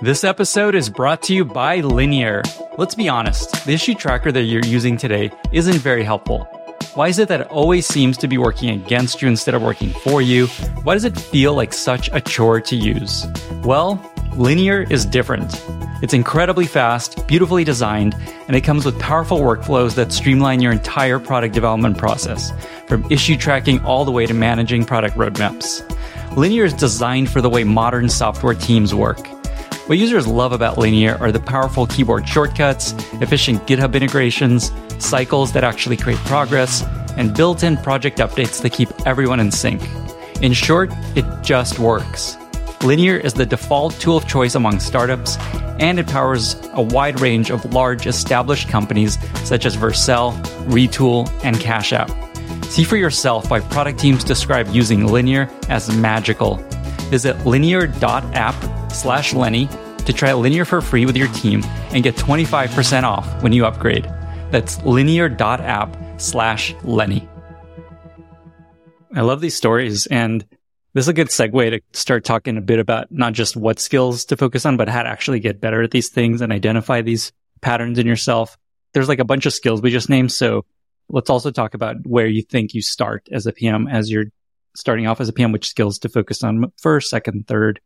[0.00, 2.42] This episode is brought to you by Linear.
[2.78, 6.48] Let's be honest, the issue tracker that you're using today isn't very helpful.
[6.94, 9.90] Why is it that it always seems to be working against you instead of working
[9.90, 10.46] for you?
[10.84, 13.26] Why does it feel like such a chore to use?
[13.64, 15.64] Well, Linear is different.
[16.02, 18.16] It's incredibly fast, beautifully designed,
[18.48, 22.52] and it comes with powerful workflows that streamline your entire product development process,
[22.88, 25.88] from issue tracking all the way to managing product roadmaps.
[26.36, 29.24] Linear is designed for the way modern software teams work.
[29.86, 35.62] What users love about Linear are the powerful keyboard shortcuts, efficient GitHub integrations, cycles that
[35.62, 36.82] actually create progress,
[37.16, 39.80] and built in project updates that keep everyone in sync.
[40.42, 42.36] In short, it just works.
[42.84, 45.38] Linear is the default tool of choice among startups,
[45.80, 51.58] and it powers a wide range of large established companies such as Vercel, Retool, and
[51.58, 52.10] Cash App.
[52.66, 56.56] See for yourself why product teams describe using Linear as magical.
[57.08, 59.66] Visit linear.app slash Lenny
[60.04, 64.04] to try Linear for free with your team and get 25% off when you upgrade.
[64.50, 67.26] That's linear.app slash Lenny.
[69.14, 70.44] I love these stories and
[70.94, 74.24] this is a good segue to start talking a bit about not just what skills
[74.26, 77.32] to focus on, but how to actually get better at these things and identify these
[77.60, 78.56] patterns in yourself.
[78.92, 80.30] There's like a bunch of skills we just named.
[80.30, 80.64] So
[81.08, 84.26] let's also talk about where you think you start as a PM as you're
[84.76, 87.80] starting off as a PM, which skills to focus on first, second, third.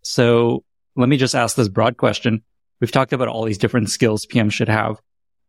[0.00, 0.64] So
[0.96, 2.42] let me just ask this broad question.
[2.80, 5.00] We've talked about all these different skills PM should have.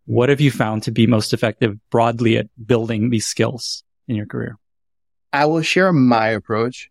[0.05, 4.25] What have you found to be most effective broadly at building these skills in your
[4.25, 4.57] career?
[5.31, 6.89] I will share my approach.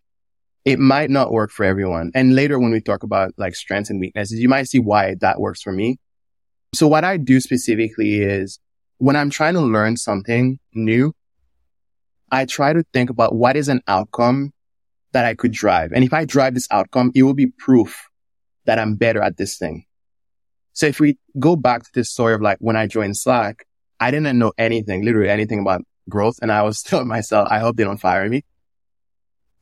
[0.65, 2.11] It might not work for everyone.
[2.15, 5.39] And later when we talk about like strengths and weaknesses, you might see why that
[5.39, 5.99] works for me.
[6.73, 8.59] So what I do specifically is
[8.97, 11.13] when I'm trying to learn something new,
[12.31, 14.51] I try to think about what is an outcome
[15.11, 15.91] that I could drive.
[15.93, 18.09] And if I drive this outcome, it will be proof
[18.65, 19.85] that I'm better at this thing.
[20.73, 23.65] So if we go back to this story of like when I joined Slack,
[23.99, 26.35] I didn't know anything, literally anything about growth.
[26.41, 28.43] And I was telling myself, I hope they don't fire me.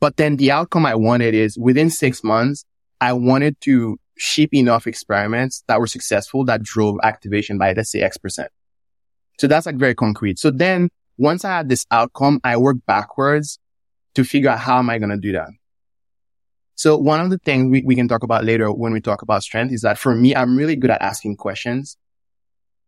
[0.04, 2.66] But then the outcome I wanted is within six months,
[3.00, 8.02] I wanted to ship enough experiments that were successful that drove activation by, let's say
[8.02, 8.50] X percent.
[9.40, 10.40] So that's like very concrete.
[10.40, 13.60] So then once I had this outcome, I worked backwards
[14.16, 15.48] to figure out how am I going to do that?
[16.76, 19.42] So one of the things we, we can talk about later when we talk about
[19.42, 21.96] strength is that for me, I'm really good at asking questions.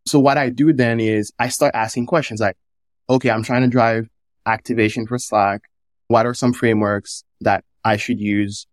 [0.06, 2.58] So what I do then is I start asking questions like,
[3.10, 4.10] okay, I'm trying to drive
[4.45, 5.62] activation for Slack.
[6.07, 8.67] What are some frameworks that I should use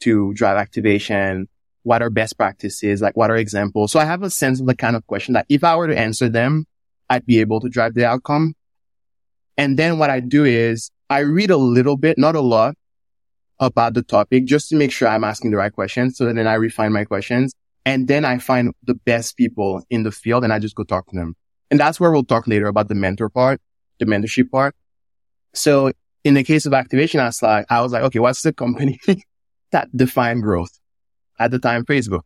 [0.00, 1.48] to drive activation?
[1.82, 3.00] What are best practices?
[3.00, 3.92] Like what are examples?
[3.92, 5.98] So I have a sense of the kind of question that if I were to
[5.98, 6.66] answer them,
[7.10, 8.54] I'd be able to drive the outcome.
[9.56, 12.76] And then what I do is I read a little bit, not a lot
[13.58, 16.16] about the topic just to make sure I'm asking the right questions.
[16.16, 20.12] So then I refine my questions and then I find the best people in the
[20.12, 21.34] field and I just go talk to them.
[21.70, 23.60] And that's where we'll talk later about the mentor part,
[23.98, 24.74] the mentorship part.
[25.54, 25.92] So
[26.24, 29.00] in the case of activation, was like, I was like, okay, what's the company
[29.72, 30.78] that define growth
[31.38, 31.84] at the time?
[31.84, 32.22] Facebook.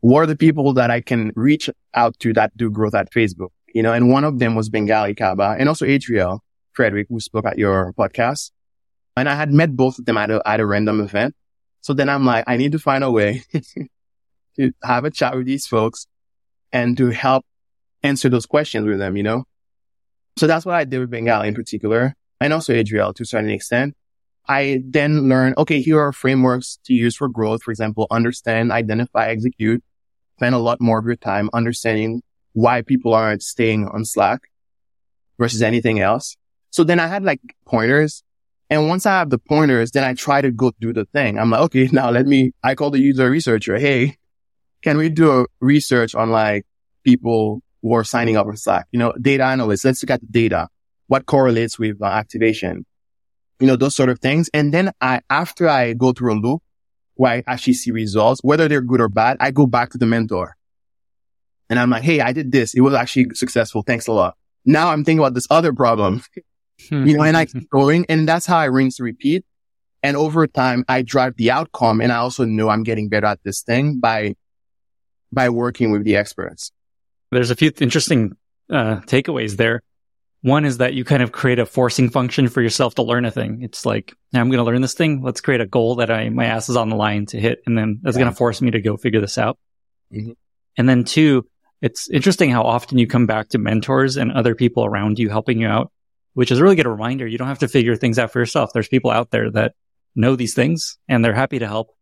[0.00, 3.50] What are the people that I can reach out to that do growth at Facebook?
[3.74, 7.46] You know, and one of them was Bangaly Kaba and also Adriel Frederick, who spoke
[7.46, 8.50] at your podcast.
[9.16, 11.34] And I had met both of them at a, at a random event.
[11.82, 13.42] So then I'm like, I need to find a way
[14.56, 16.06] to have a chat with these folks
[16.72, 17.44] and to help
[18.02, 19.44] answer those questions with them, you know?
[20.38, 23.50] So that's what I did with Bangaly in particular and also Adriel to a certain
[23.50, 23.94] extent.
[24.48, 27.62] I then learned, okay, here are frameworks to use for growth.
[27.62, 29.82] For example, understand, identify, execute.
[30.36, 34.40] Spend a lot more of your time understanding why people aren't staying on Slack
[35.38, 36.36] versus anything else.
[36.70, 38.24] So then I had like pointers.
[38.68, 41.38] And once I have the pointers, then I try to go do the thing.
[41.38, 43.78] I'm like, okay, now let me, I call the user researcher.
[43.78, 44.16] Hey,
[44.82, 46.66] can we do a research on like
[47.04, 48.86] people who are signing up for Slack?
[48.90, 49.84] You know, data analysts.
[49.84, 50.68] Let's look at the data.
[51.12, 52.86] What correlates with uh, activation?
[53.60, 54.48] You know, those sort of things.
[54.54, 56.62] And then I, after I go through a loop
[57.16, 60.06] where I actually see results, whether they're good or bad, I go back to the
[60.06, 60.56] mentor
[61.68, 62.72] and I'm like, Hey, I did this.
[62.72, 63.82] It was actually successful.
[63.82, 64.38] Thanks a lot.
[64.64, 66.22] Now I'm thinking about this other problem,
[66.88, 67.06] hmm.
[67.06, 69.44] you know, and I keep going and that's how I rinse repeat.
[70.02, 73.40] And over time, I drive the outcome and I also know I'm getting better at
[73.44, 74.34] this thing by,
[75.30, 76.72] by working with the experts.
[77.30, 78.34] There's a few interesting
[78.70, 79.82] uh, takeaways there.
[80.42, 83.30] One is that you kind of create a forcing function for yourself to learn a
[83.30, 83.62] thing.
[83.62, 85.22] It's like, I'm going to learn this thing.
[85.22, 87.62] Let's create a goal that I, my ass is on the line to hit.
[87.64, 88.24] And then that's yeah.
[88.24, 89.56] going to force me to go figure this out.
[90.12, 90.32] Mm-hmm.
[90.76, 91.46] And then two,
[91.80, 95.60] it's interesting how often you come back to mentors and other people around you helping
[95.60, 95.92] you out,
[96.34, 97.26] which is a really good reminder.
[97.26, 98.72] You don't have to figure things out for yourself.
[98.72, 99.74] There's people out there that
[100.16, 101.94] know these things and they're happy to help.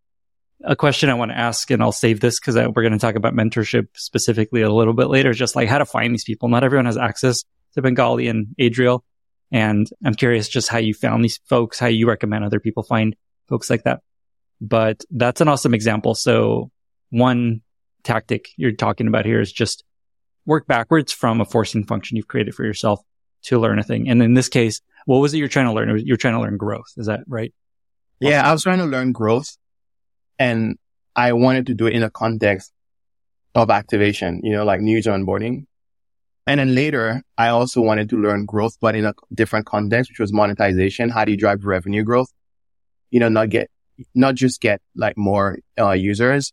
[0.64, 3.16] A question I want to ask, and I'll save this because we're going to talk
[3.16, 6.48] about mentorship specifically a little bit later, is just like how to find these people.
[6.48, 9.04] Not everyone has access to Bangaly and Adriel.
[9.52, 13.16] And I'm curious just how you found these folks, how you recommend other people find
[13.48, 14.00] folks like that.
[14.61, 16.14] But that's an awesome example.
[16.14, 16.70] So
[17.11, 17.62] one
[18.04, 19.85] tactic you're talking about here is just
[20.46, 23.00] work backwards from a forcing function you've created for yourself
[23.42, 24.09] to learn a thing.
[24.09, 25.98] And in this case, what was it you're trying to learn?
[26.04, 26.92] You're trying to learn growth.
[26.96, 27.52] Is that right?
[28.21, 29.56] Yeah, I was trying to learn growth
[30.38, 30.77] and
[31.16, 32.73] I wanted to do it in a context
[33.54, 35.66] of activation, you know, like new user onboarding.
[36.47, 40.19] And then later, I also wanted to learn growth, but in a different context, which
[40.19, 41.11] was monetization.
[41.11, 42.33] How do you drive revenue growth?
[43.11, 43.71] You know, not get,
[44.15, 46.53] not just get like more uh, users,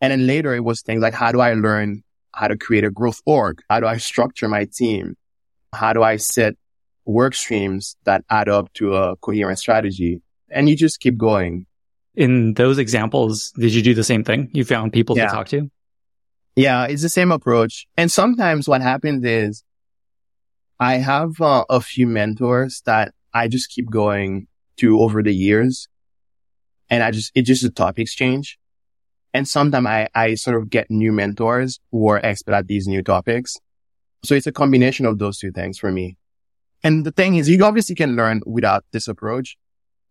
[0.00, 2.02] and then later it was things like, how do I learn
[2.34, 3.62] how to create a growth org?
[3.70, 5.16] How do I structure my team?
[5.72, 6.54] How do I set
[7.04, 10.20] work streams that add up to a coherent strategy?
[10.50, 11.66] And you just keep going.
[12.14, 14.50] In those examples, did you do the same thing?
[14.52, 15.26] You found people yeah.
[15.26, 15.70] to talk to?
[16.54, 17.86] Yeah, it's the same approach.
[17.96, 19.64] And sometimes what happens is
[20.78, 24.48] I have uh, a few mentors that I just keep going
[24.78, 25.88] to over the years.
[26.90, 28.58] And I just, it's just a topics change.
[29.32, 33.02] And sometimes I, I sort of get new mentors who are expert at these new
[33.02, 33.56] topics.
[34.24, 36.18] So it's a combination of those two things for me.
[36.84, 39.56] And the thing is, you obviously can learn without this approach,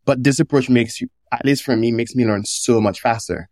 [0.05, 3.49] but this approach makes you, at least for me, makes me learn so much faster.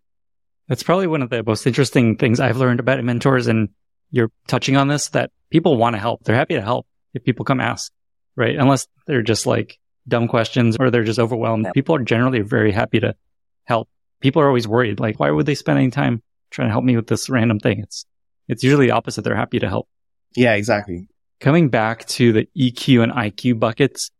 [0.70, 3.48] That's probably one of the most interesting things I've learned about mentors.
[3.48, 3.70] And
[4.12, 6.22] you're touching on this that people want to help.
[6.22, 7.90] They're happy to help if people come ask,
[8.36, 8.54] right?
[8.54, 11.64] Unless they're just like dumb questions or they're just overwhelmed.
[11.64, 11.72] Yeah.
[11.72, 13.16] People are generally very happy to
[13.64, 13.88] help.
[14.20, 16.94] People are always worried, like, why would they spend any time trying to help me
[16.94, 17.80] with this random thing?
[17.80, 18.06] It's,
[18.46, 19.22] it's usually the opposite.
[19.22, 19.88] They're happy to help.
[20.36, 21.08] Yeah, exactly.
[21.40, 24.12] Coming back to the EQ and IQ buckets,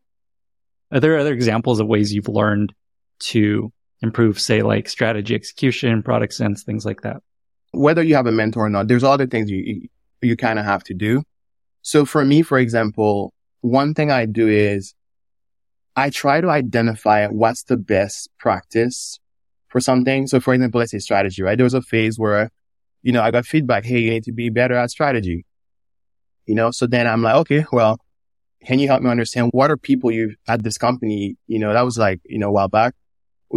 [0.90, 2.74] are there other examples of ways you've learned
[3.20, 3.72] to
[4.02, 7.22] improve, say, like strategy execution, product sense, things like that?
[7.72, 9.88] Whether you have a mentor or not, there's other things you,
[10.20, 11.22] you, kind of have to do.
[11.82, 14.94] So for me, for example, one thing I do is
[15.94, 19.18] I try to identify what's the best practice
[19.68, 20.26] for something.
[20.26, 21.56] So for example, let's say strategy, right?
[21.56, 22.50] There was a phase where,
[23.02, 23.84] you know, I got feedback.
[23.84, 25.44] Hey, you need to be better at strategy.
[26.46, 28.00] You know, so then I'm like, okay, well,
[28.66, 31.36] can you help me understand what are people you at this company?
[31.46, 32.94] You know, that was like, you know, a while back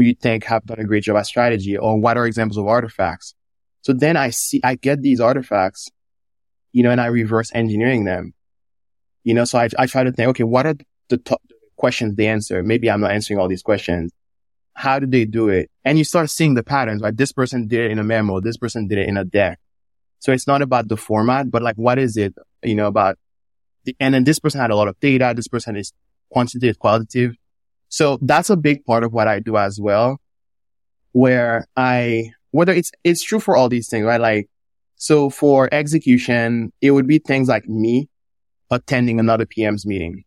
[0.01, 3.35] you think have done a great job at strategy or what are examples of artifacts?
[3.81, 5.89] So then I see, I get these artifacts,
[6.71, 8.33] you know, and I reverse engineering them.
[9.23, 10.75] You know, so I, I try to think, okay, what are
[11.09, 11.41] the top
[11.75, 12.63] questions they answer?
[12.63, 14.11] Maybe I'm not answering all these questions.
[14.73, 15.69] How did they do it?
[15.85, 17.15] And you start seeing the patterns, right?
[17.15, 18.39] This person did it in a memo.
[18.39, 19.59] This person did it in a deck.
[20.19, 22.33] So it's not about the format, but like, what is it,
[22.63, 23.17] you know, about
[23.83, 25.33] the, and then this person had a lot of data.
[25.35, 25.93] This person is
[26.29, 27.35] quantitative, qualitative.
[27.93, 30.19] So that's a big part of what I do as well,
[31.11, 34.19] where I, whether it's, it's true for all these things, right?
[34.19, 34.49] Like,
[34.95, 38.09] so for execution, it would be things like me
[38.71, 40.23] attending another PM's meeting.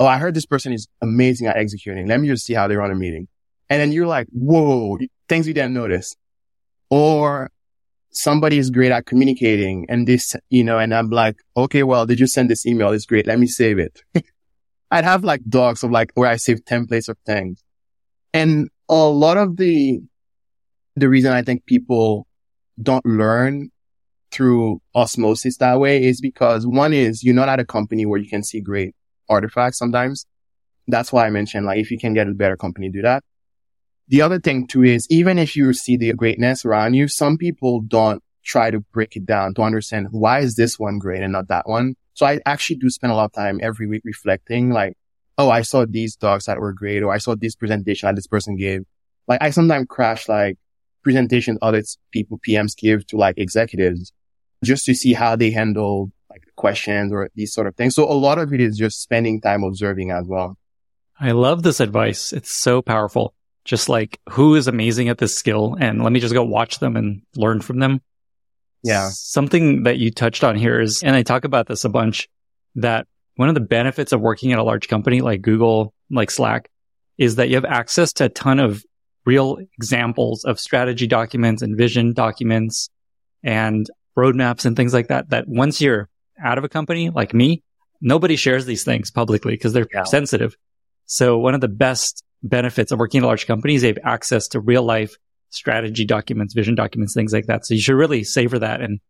[0.00, 2.08] Oh, I heard this person is amazing at executing.
[2.08, 3.28] Let me just see how they run a meeting.
[3.68, 4.96] And then you're like, whoa,
[5.28, 6.16] things you didn't notice.
[6.88, 7.50] Or
[8.10, 12.20] somebody is great at communicating and this, you know, and I'm like, okay, well, did
[12.20, 12.92] you send this email?
[12.92, 13.26] It's great.
[13.26, 14.00] Let me save it.
[14.90, 17.62] I'd have like docs of like where I save templates of things.
[18.32, 20.00] And a lot of the,
[20.94, 22.26] the reason I think people
[22.80, 23.70] don't learn
[24.30, 28.28] through osmosis that way is because one is you're not at a company where you
[28.28, 28.94] can see great
[29.28, 30.26] artifacts sometimes.
[30.88, 33.24] That's why I mentioned like if you can get a better company, do that.
[34.08, 37.80] The other thing too is even if you see the greatness around you, some people
[37.80, 41.48] don't try to break it down to understand why is this one great and not
[41.48, 41.96] that one.
[42.16, 44.96] So I actually do spend a lot of time every week reflecting like,
[45.36, 48.26] oh, I saw these docs that were great or I saw this presentation that this
[48.26, 48.84] person gave.
[49.28, 50.56] Like I sometimes crash like
[51.02, 54.12] presentations other people PMs give to like executives
[54.64, 57.94] just to see how they handle like questions or these sort of things.
[57.94, 60.56] So a lot of it is just spending time observing as well.
[61.20, 62.32] I love this advice.
[62.32, 63.34] It's so powerful.
[63.66, 66.96] Just like who is amazing at this skill and let me just go watch them
[66.96, 68.00] and learn from them.
[68.86, 69.08] Yeah.
[69.12, 72.28] Something that you touched on here is, and I talk about this a bunch,
[72.76, 76.70] that one of the benefits of working at a large company like Google, like Slack,
[77.18, 78.84] is that you have access to a ton of
[79.24, 82.88] real examples of strategy documents and vision documents
[83.42, 85.30] and roadmaps and things like that.
[85.30, 86.08] That once you're
[86.40, 87.64] out of a company like me,
[88.00, 90.04] nobody shares these things publicly because they're yeah.
[90.04, 90.56] sensitive.
[91.06, 93.98] So one of the best benefits of working at a large company is they have
[94.04, 95.16] access to real life
[95.56, 97.66] strategy documents, vision documents, things like that.
[97.66, 99.00] So you should really savor that and,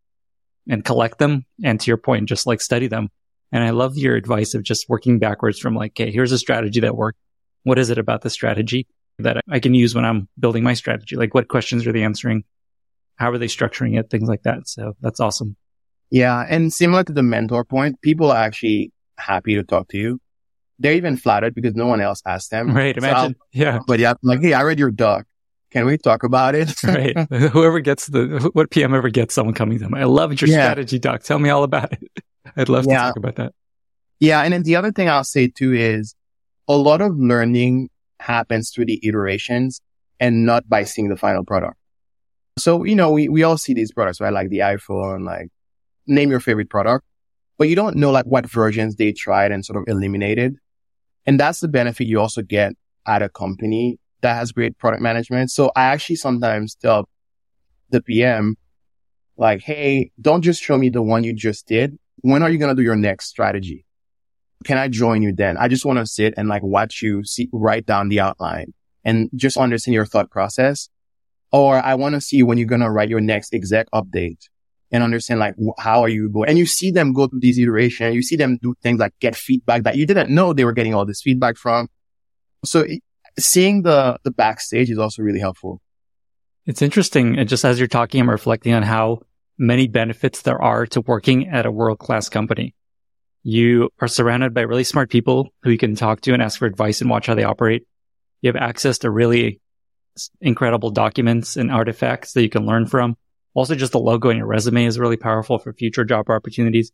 [0.69, 1.45] and collect them.
[1.63, 3.11] And to your point, just like study them.
[3.53, 6.81] And I love your advice of just working backwards from like, okay, here's a strategy
[6.81, 7.19] that worked.
[7.63, 8.87] What is it about the strategy
[9.19, 11.17] that I can use when I'm building my strategy?
[11.17, 12.45] Like what questions are they answering?
[13.17, 14.11] How are they structuring it?
[14.11, 14.69] Things like that.
[14.69, 15.57] So that's awesome.
[16.11, 16.45] Yeah.
[16.49, 20.21] And similar to the mentor point, people are actually happy to talk to you.
[20.79, 22.75] They're even flattered because no one else asked them.
[22.77, 22.97] Right.
[22.97, 23.35] Imagine.
[23.35, 23.79] So yeah.
[23.87, 25.27] But yeah, like, Hey, I read your doc.
[25.77, 26.73] Can we talk about it?
[26.85, 27.15] right.
[27.31, 29.95] Whoever gets the, what PM ever gets someone coming to them.
[29.95, 30.65] I love your yeah.
[30.65, 31.23] strategy doc.
[31.23, 32.11] Tell me all about it.
[32.57, 32.95] I'd love yeah.
[32.95, 33.53] to talk about that.
[34.19, 34.41] Yeah.
[34.41, 36.15] And then the other thing I'll say too is
[36.67, 39.83] a lot of learning happens through the iterations
[40.19, 41.77] and not by seeing the final product.
[42.57, 44.33] So, you know, we, we all see these products, right?
[44.33, 45.51] Like the iPhone, like
[46.07, 47.05] name your favorite product,
[47.59, 50.57] but you don't know like what versions they tried and sort of eliminated.
[51.27, 52.73] And that's the benefit you also get
[53.07, 55.51] at a company that has great product management.
[55.51, 57.09] So I actually sometimes tell
[57.91, 58.57] the PM,
[59.37, 61.99] like, Hey, don't just show me the one you just did.
[62.23, 63.85] When are you going to do your next strategy?
[64.65, 65.57] Can I join you then?
[65.59, 68.73] I just want to sit and like watch you see, write down the outline
[69.05, 70.89] and just understand your thought process.
[71.53, 74.49] Or I want to see when you're going to write your next exec update.
[74.91, 76.49] and understand like how are you going?
[76.49, 78.15] And you see them go through these iterations.
[78.15, 80.95] You see them do things like get feedback that you didn't know they were getting
[80.95, 81.89] all this feedback from.
[82.65, 82.85] So
[83.39, 85.81] seeing the the backstage is also really helpful.
[86.67, 87.39] It's interesting.
[87.39, 89.21] And just as you're talking, I'm reflecting on how
[89.59, 92.75] many benefits there are to working at a world class company.
[93.43, 96.67] You are surrounded by really smart people who you can talk to and ask for
[96.67, 97.87] advice and watch how they operate.
[98.43, 99.61] You have access to really
[100.41, 103.17] incredible documents and artifacts that you can learn from.
[103.55, 106.93] Also, just the logo on your resume is really powerful for future job opportunities,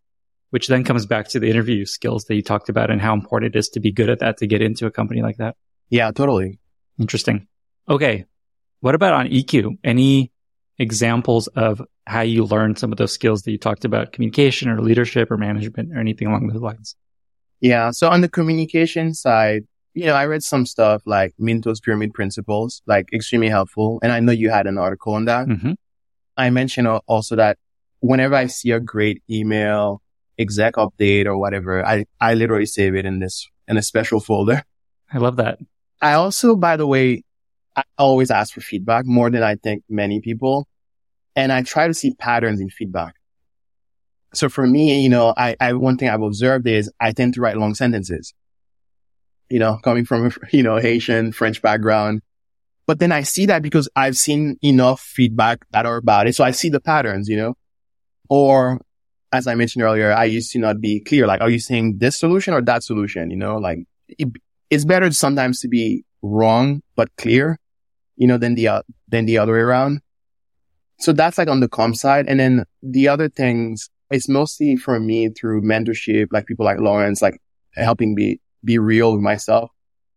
[0.51, 3.55] which then comes back to the interview skills that you talked about and how important
[3.55, 5.57] it is to be good at that to get into a company like that.
[5.93, 6.59] Yeah, totally.
[6.99, 7.47] Interesting.
[7.87, 8.25] Okay.
[8.81, 9.77] What about on EQ?
[9.85, 10.33] Any
[10.79, 14.81] examples of how you learned some of those skills that you talked about, communication or
[14.81, 16.97] leadership or management or anything along those lines?
[17.61, 17.91] Yeah.
[17.91, 22.81] So on the communication side, you know, I read some stuff like Minto's pyramid principles,
[22.87, 24.01] like extremely helpful.
[24.03, 25.47] And I know you had an article on that.
[25.47, 25.73] Mm-hmm.
[26.39, 27.59] I mentioned also that
[28.01, 30.01] whenever I see a great email,
[30.39, 34.65] exec update or whatever, I, I literally save it in this, in a special folder.
[35.13, 35.59] I love that.
[36.03, 37.23] I also, by the way,
[37.77, 40.67] I always ask for feedback more than I think many people.
[41.37, 43.15] And I try to see patterns in feedback.
[44.35, 47.41] So for me, you know, I, I, one thing I've observed is I tend to
[47.41, 48.35] write long sentences,
[49.49, 52.21] you know, coming from, you know, Haitian, French background.
[52.87, 56.35] But then I see that because I've seen enough feedback that are about it.
[56.35, 57.55] So I see the patterns, you know,
[58.29, 58.81] or
[59.31, 61.27] as I mentioned earlier, I used to not be clear.
[61.27, 63.31] Like, are you saying this solution or that solution?
[63.31, 63.79] You know, like
[64.09, 64.29] it,
[64.73, 67.59] it's better sometimes to be wrong, but clear,
[68.17, 70.01] you know, than the, uh, than the other way around.
[70.99, 72.25] So that's like on the com side.
[72.27, 77.21] And then the other things, it's mostly for me through mentorship, like people like Lawrence,
[77.21, 77.39] like
[77.75, 79.71] helping me be real with myself.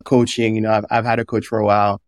[0.05, 2.01] Coaching, you know, I've, I've had a coach for a while.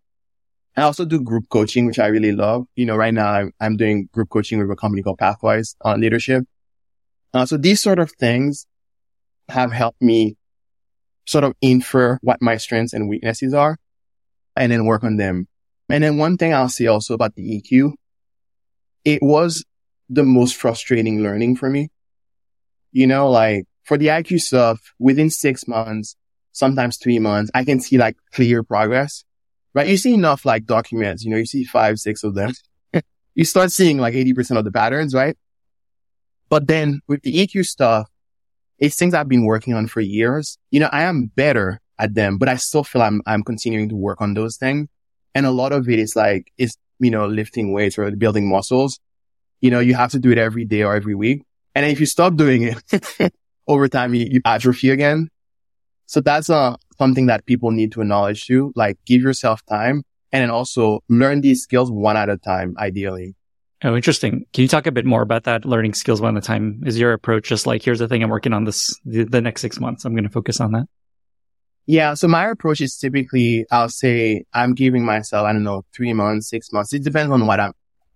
[0.78, 2.66] I also do group coaching, which I really love.
[2.78, 6.00] You know, right now I'm, I'm doing group coaching with a company called Pathwise on
[6.00, 6.46] leadership.
[7.34, 8.68] Uh, so these sort of things
[9.50, 10.38] have helped me
[11.28, 13.78] sort of infer what my strengths and weaknesses are
[14.56, 15.48] and then work on them.
[15.90, 17.94] And then one thing I'll say also about the EQ
[19.08, 19.64] it was
[20.10, 21.90] the most frustrating learning for me.
[22.92, 26.18] You know, like for the IQ stuff, within six months,
[26.52, 29.24] sometimes three months, I can see like clear progress,
[29.74, 29.88] right?
[29.88, 32.52] You see enough like documents, you know, you see five, six of them.
[33.34, 35.38] you start seeing like 80% of the patterns, right?
[36.50, 38.10] But then with the EQ stuff,
[38.80, 40.58] it's things I've been working on for years.
[40.72, 43.96] You know, I am better at them, but I still feel I'm, I'm continuing to
[43.96, 44.88] work on those things.
[45.34, 49.00] And a lot of it is like, it's you know, lifting weights or building muscles,
[49.62, 51.44] you know, you have to do it every day or every week.
[51.76, 53.34] And if you stop doing it
[53.68, 55.30] over time, you, you atrophy again.
[56.06, 58.72] So that's uh, something that people need to acknowledge too.
[58.76, 63.36] Like give yourself time and then also learn these skills one at a time, ideally.
[63.84, 64.46] Oh, interesting.
[64.54, 66.82] Can you talk a bit more about that learning skills one at a time?
[66.86, 69.62] Is your approach just like, here's the thing I'm working on this, the, the next
[69.62, 70.04] six months.
[70.04, 70.88] I'm going to focus on that.
[71.86, 72.16] Yeah.
[72.16, 76.50] So my approach is typically, I'll say I'm giving myself, I don't know, three months,
[76.50, 76.92] six months.
[76.92, 77.74] It depends on what I'm,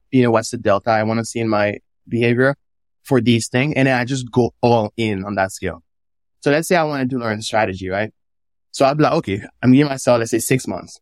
[0.10, 2.56] you know, what's the delta I want to see in my behavior
[3.04, 3.76] for these things.
[3.78, 5.84] And then I just go all in on that skill.
[6.42, 8.12] So let's say I wanted to learn strategy, right?
[8.72, 11.00] So I'll be like, okay, I'm giving myself, let's say six months.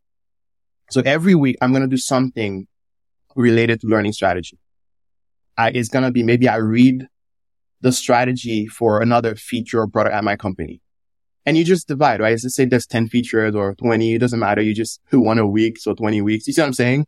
[0.91, 2.67] So every week I'm going to do something
[3.35, 4.57] related to learning strategy.
[5.57, 7.07] I, it's going to be maybe I read
[7.81, 10.81] the strategy for another feature or product at my company
[11.45, 12.31] and you just divide, right?
[12.31, 14.13] Let's say there's 10 features or 20.
[14.13, 14.61] It doesn't matter.
[14.61, 15.79] You just do one a week.
[15.79, 16.45] So 20 weeks.
[16.45, 17.07] You see what I'm saying?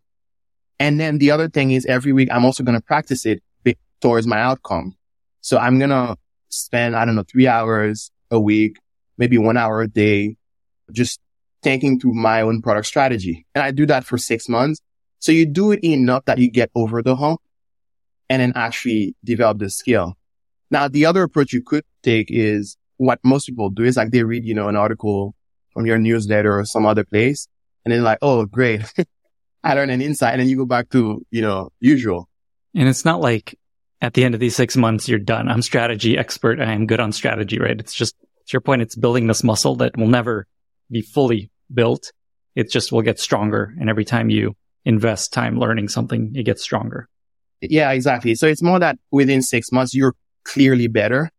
[0.79, 3.43] And then the other thing is every week I'm also going to practice it
[4.01, 4.95] towards my outcome.
[5.41, 6.17] So I'm going to
[6.49, 8.77] spend, I don't know, three hours a week,
[9.15, 10.37] maybe one hour a day,
[10.91, 11.19] just
[11.61, 13.45] thinking through my own product strategy.
[13.53, 14.81] And I do that for six months.
[15.21, 17.39] So you do it enough that you get over the hump
[18.27, 20.17] and then actually develop the skill.
[20.71, 24.23] Now, the other approach you could take is what most people do is like they
[24.23, 25.35] read, you know, an article
[25.73, 27.47] from your newsletter or some other place
[27.85, 28.81] and then like, oh, great.
[29.63, 32.27] I learned an insight and then you go back to, you know, usual.
[32.73, 33.59] And it's not like
[34.01, 35.47] at the end of these six months, you're done.
[35.47, 36.59] I'm strategy expert.
[36.59, 37.79] I am good on strategy, right?
[37.79, 40.47] It's just, to your point, it's building this muscle that will never
[40.89, 42.11] be fully built.
[42.55, 43.71] It just will get stronger.
[43.79, 44.55] And every time you
[44.85, 47.07] invest time learning something, it gets stronger.
[47.61, 48.35] Yeah, exactly.
[48.35, 51.31] So it's more that within six months, you're clearly better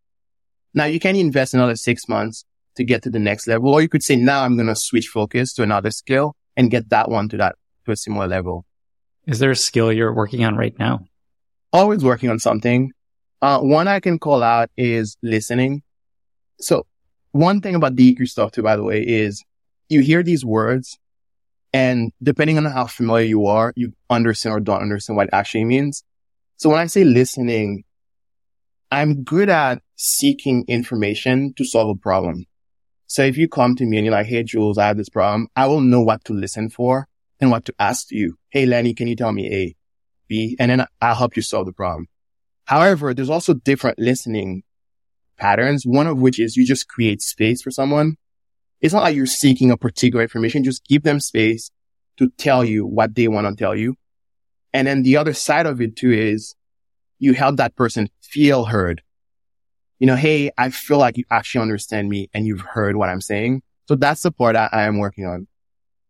[0.75, 2.45] now you can invest another six months
[2.77, 5.09] to get to the next level, or you could say, now I'm going to switch
[5.09, 8.65] focus to another skill and get that one to that, to a similar level.
[9.27, 11.05] Is there a skill you're working on right now?
[11.73, 12.93] Always working on something.
[13.43, 15.83] Uh, one I can call out is listening.
[16.61, 16.87] So
[17.33, 19.45] one thing about the EQ stuff too, by the way, is
[19.89, 20.99] you hear these words
[21.73, 25.65] and depending on how familiar you are, you understand or don't understand what it actually
[25.65, 26.05] means.
[26.57, 27.85] So when I say listening,
[28.91, 32.45] I'm good at seeking information to solve a problem.
[33.07, 35.49] So if you come to me and you're like, Hey, Jules, I have this problem,
[35.57, 37.09] I will know what to listen for
[37.41, 38.37] and what to ask you.
[38.51, 39.77] Hey, Lenny, can you tell me A,
[40.29, 40.57] B?
[40.59, 42.09] And then I'll help you solve the problem.
[42.67, 44.63] However, there's also different listening
[45.37, 45.85] patterns.
[45.85, 48.17] One of which is you just create space for someone.
[48.83, 50.65] It's not like you're seeking a particular information.
[50.65, 51.71] Just give them space
[52.19, 53.97] to tell you what they want to tell you.
[54.75, 56.55] And then the other side of it too is
[57.19, 59.03] you help that person feel heard.
[60.01, 63.21] You know, Hey, I feel like you actually understand me and you've heard what I'm
[63.21, 63.63] saying.
[63.87, 65.47] So that's the part I, I am working on.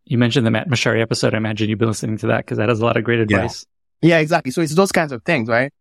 [0.04, 1.34] You mentioned the Matt Mochary episode.
[1.34, 3.66] I imagine you've been listening to that because that has a lot of great advice.
[4.00, 4.16] Yeah.
[4.16, 4.50] yeah, exactly.
[4.50, 5.72] So it's those kinds of things, right?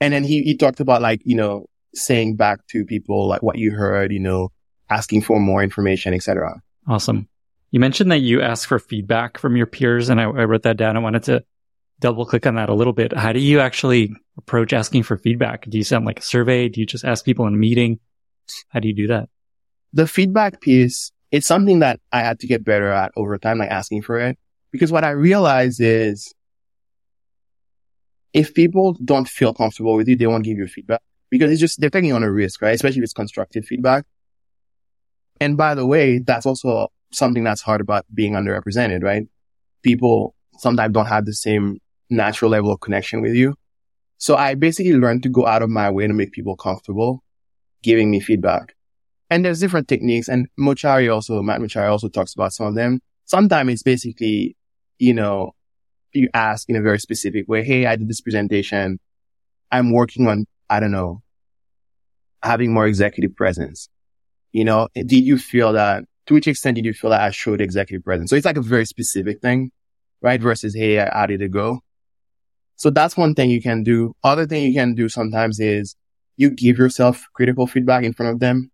[0.00, 3.56] And then he, he talked about like, you know, saying back to people like what
[3.56, 4.50] you heard, you know,
[4.92, 6.60] asking for more information, etc.
[6.86, 7.28] Awesome.
[7.70, 10.76] You mentioned that you ask for feedback from your peers, and I, I wrote that
[10.76, 10.96] down.
[10.96, 11.44] I wanted to
[12.00, 13.16] double click on that a little bit.
[13.16, 15.68] How do you actually approach asking for feedback?
[15.68, 16.68] Do you send like a survey?
[16.68, 17.98] Do you just ask people in a meeting?
[18.68, 19.28] How do you do that?
[19.94, 23.70] The feedback piece, it's something that I had to get better at over time, like
[23.70, 24.38] asking for it.
[24.70, 26.34] Because what I realized is
[28.32, 31.80] if people don't feel comfortable with you, they won't give you feedback because it's just,
[31.80, 32.74] they're taking on a risk, right?
[32.74, 34.04] Especially if it's constructive feedback.
[35.40, 39.26] And by the way, that's also something that's hard about being underrepresented, right?
[39.82, 41.78] People sometimes don't have the same
[42.10, 43.54] natural level of connection with you.
[44.18, 47.24] So I basically learned to go out of my way to make people comfortable
[47.82, 48.74] giving me feedback.
[49.30, 53.00] And there's different techniques and Mochary also, Matt Mochary also talks about some of them.
[53.24, 54.56] Sometimes it's basically,
[54.98, 55.54] you know,
[56.12, 59.00] you ask in a very specific way, Hey, I did this presentation.
[59.70, 61.22] I'm working on, I don't know,
[62.42, 63.88] having more executive presence.
[64.52, 67.60] You know, did you feel that to which extent did you feel that I showed
[67.60, 68.30] executive presence?
[68.30, 69.72] So it's like a very specific thing,
[70.20, 70.40] right?
[70.40, 71.80] Versus, Hey, I added a go?
[72.76, 74.14] So that's one thing you can do.
[74.22, 75.96] Other thing you can do sometimes is
[76.36, 78.70] you give yourself critical feedback in front of them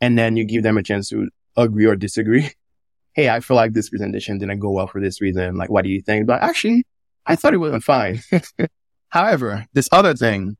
[0.00, 2.50] and then you give them a chance to agree or disagree.
[3.14, 5.56] hey, I feel like this presentation didn't go well for this reason.
[5.56, 6.26] Like, what do you think?
[6.26, 6.84] But actually,
[7.26, 8.20] I thought it went fine.
[9.08, 10.56] However, this other thing,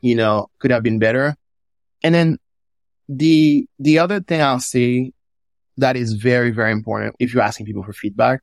[0.00, 1.36] you know, could have been better.
[2.02, 2.38] And then
[3.08, 5.12] the, the other thing I'll say
[5.76, 8.40] that is very, very important if you're asking people for feedback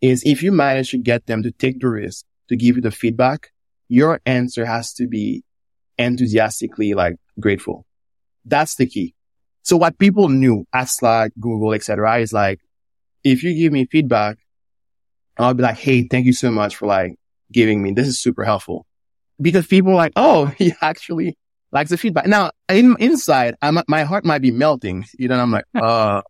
[0.00, 2.90] is if you manage to get them to take the risk to give you the
[2.90, 3.52] feedback,
[3.88, 5.42] your answer has to be
[5.98, 7.86] enthusiastically like grateful.
[8.44, 9.14] That's the key.
[9.62, 12.60] So what people knew at Slack, Google, etc., is like,
[13.24, 14.38] if you give me feedback,
[15.38, 17.16] I'll be like, Hey, thank you so much for like
[17.50, 17.92] giving me.
[17.92, 18.86] This is super helpful
[19.40, 21.36] because people are like, Oh, he actually
[21.76, 22.26] likes the feedback.
[22.26, 25.04] Now in, inside, I'm, my heart might be melting.
[25.18, 26.22] You know, I'm like, uh,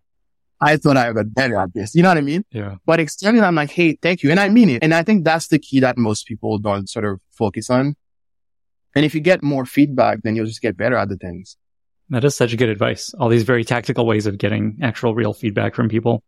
[0.61, 1.95] I thought I got better at this.
[1.95, 2.45] You know what I mean?
[2.51, 2.77] Yeah.
[2.85, 4.31] But externally, I'm like, Hey, thank you.
[4.31, 4.83] And I mean it.
[4.83, 7.95] And I think that's the key that most people don't sort of focus on.
[8.97, 11.57] And if you get more feedback, then you'll just get better at the things.
[12.09, 13.15] That is such good advice.
[13.15, 16.25] All these very tactical ways of getting actual real feedback from people.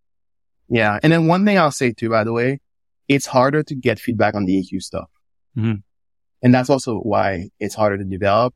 [0.68, 0.98] Yeah.
[1.02, 2.60] And then one thing I'll say too, by the way,
[3.08, 5.08] it's harder to get feedback on the EQ stuff.
[5.56, 5.80] Mm-hmm.
[6.42, 8.54] And that's also why it's harder to develop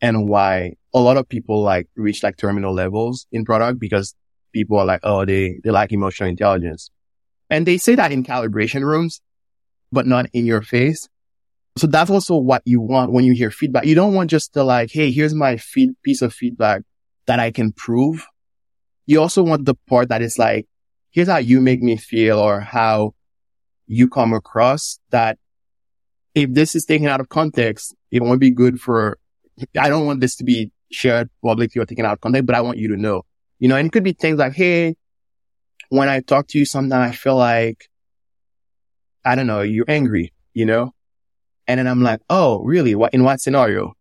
[0.00, 4.14] and why a lot of people like reach like terminal levels in product because
[4.52, 6.90] people are like, Oh, they, they lack emotional intelligence.
[7.50, 9.20] And they say that in calibration rooms,
[9.90, 11.08] but not in your face.
[11.76, 13.86] So that's also what you want when you hear feedback.
[13.86, 16.82] You don't want just to like, Hey, here's my feed, piece of feedback
[17.26, 18.26] that I can prove.
[19.06, 20.66] You also want the part that is like,
[21.10, 23.14] here's how you make me feel or how
[23.86, 25.38] you come across that
[26.34, 29.18] if this is taken out of context, it won't be good for,
[29.78, 32.60] I don't want this to be shared publicly or taken out of context, but I
[32.60, 33.22] want you to know,
[33.58, 34.96] you know, and it could be things like, Hey,
[35.88, 37.88] when I talk to you, sometimes I feel like,
[39.24, 40.92] I don't know, you're angry, you know,
[41.66, 42.94] and then I'm like, oh, really?
[42.94, 43.94] What, in what scenario?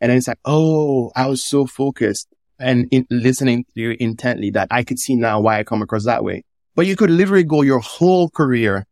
[0.00, 2.26] And then it's like, oh, I was so focused
[2.58, 6.04] and in listening to you intently that I could see now why I come across
[6.04, 6.44] that way.
[6.74, 8.86] But you could literally go your whole career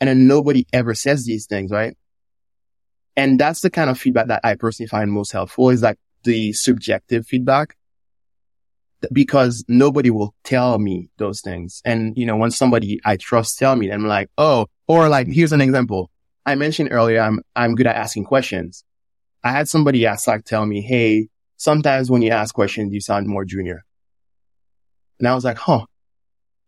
[0.00, 1.94] and then nobody ever says these things, right?
[3.20, 6.54] And that's the kind of feedback that I personally find most helpful is like the
[6.54, 7.76] subjective feedback
[9.12, 11.82] because nobody will tell me those things.
[11.84, 15.52] And, you know, when somebody I trust tell me, I'm like, oh, or like, here's
[15.52, 16.10] an example.
[16.46, 18.84] I mentioned earlier, I'm, I'm good at asking questions.
[19.44, 23.26] I had somebody ask, like, tell me, Hey, sometimes when you ask questions, you sound
[23.26, 23.84] more junior.
[25.18, 25.84] And I was like, huh.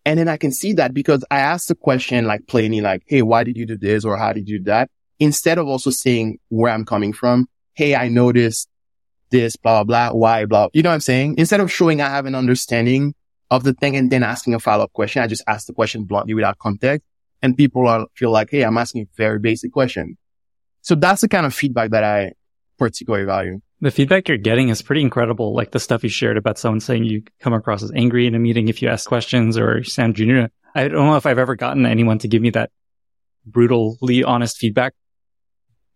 [0.05, 3.23] And then I can see that because I asked the question like plainly, like, Hey,
[3.23, 4.05] why did you do this?
[4.05, 4.91] Or how did you do that?
[5.23, 7.49] Instead of also saying where I'm coming from.
[7.75, 8.69] Hey, I noticed
[9.31, 10.67] this, blah, blah, blah, why, blah.
[10.73, 11.37] You know what I'm saying?
[11.39, 13.15] Instead of showing I have an understanding
[13.49, 16.35] of the thing and then asking a follow-up question, I just ask the question bluntly
[16.35, 17.07] without context
[17.41, 20.19] and people are, feel like, Hey, I'm asking a very basic question.
[20.81, 22.33] So that's the kind of feedback that I
[22.77, 23.61] particularly value.
[23.81, 25.55] The feedback you're getting is pretty incredible.
[25.55, 28.41] Like the stuff you shared about someone saying you come across as angry in a
[28.41, 30.51] meeting if you ask questions or sound junior.
[30.75, 32.71] I don't know if I've ever gotten anyone to give me that
[33.47, 34.95] brutally honest feedback.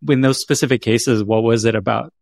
[0.08, 2.12] In those specific cases, what was it about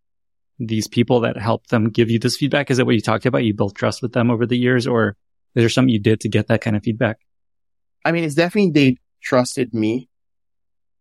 [0.58, 2.70] these people that helped them give you this feedback?
[2.70, 3.44] Is it what you talked about?
[3.44, 5.16] You built trust with them over the years or
[5.54, 7.18] is there something you did to get that kind of feedback?
[8.04, 10.08] I mean, it's definitely they trusted me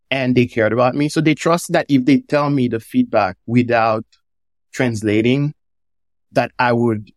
[0.10, 1.10] and they cared about me.
[1.10, 4.06] So they trust that if they tell me the feedback without
[4.72, 5.54] translating,
[6.32, 7.12] that I would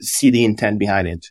[0.00, 1.26] see the intent behind it.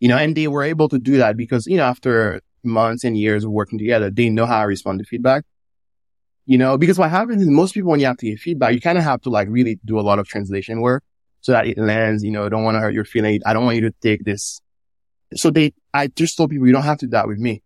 [0.00, 3.16] You know, and they were able to do that because, you know, after months and
[3.16, 5.44] years of working together, they know how I respond to feedback.
[6.46, 8.80] You know, because what happens is most people, when you have to give feedback, you
[8.80, 11.02] kind of have to like really do a lot of translation work
[11.40, 13.42] so that it lands, you know, don't want to hurt your feelings.
[13.44, 14.60] I don't want you to take this.
[15.34, 17.62] So they, I just told people you don't have to do that with me.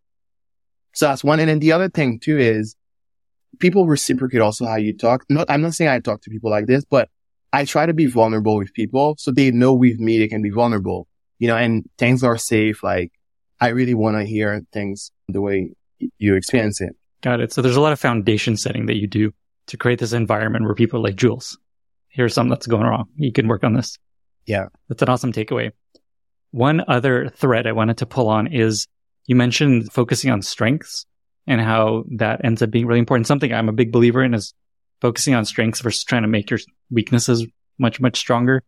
[0.95, 1.41] So that's one.
[1.41, 2.75] And then the other thing too is
[3.59, 5.25] people reciprocate also how you talk.
[5.29, 7.11] Not, I'm not saying I talk to people like this, but
[7.53, 10.51] I try to be vulnerable with people so they know with me they can be
[10.51, 11.07] vulnerable,
[11.39, 12.83] you know, and things are safe.
[12.83, 13.13] Like
[13.61, 15.73] I really want to hear things the way
[16.19, 16.97] you experience it.
[17.23, 17.53] Got it.
[17.53, 19.33] So there's a lot of foundation setting that you do
[19.67, 21.59] to create this environment where people are like, Jules,
[22.09, 23.07] here's something that's going wrong.
[23.17, 23.99] You can work on this.
[24.47, 24.67] Yeah.
[24.89, 25.73] That's an awesome takeaway.
[26.51, 28.87] One other thread I wanted to pull on is
[29.27, 31.07] you mentioned focusing on strengths
[31.47, 33.27] and how that ends up being really important.
[33.27, 34.55] Something I'm a big believer in is
[35.01, 36.59] focusing on strengths versus trying to make your
[36.91, 37.47] weaknesses
[37.79, 38.63] much, much stronger.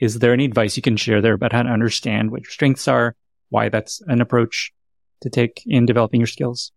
[0.00, 2.88] Is there any advice you can share there about how to understand what your strengths
[2.88, 3.14] are,
[3.50, 4.72] why that's an approach
[5.20, 6.72] to take in developing your skills?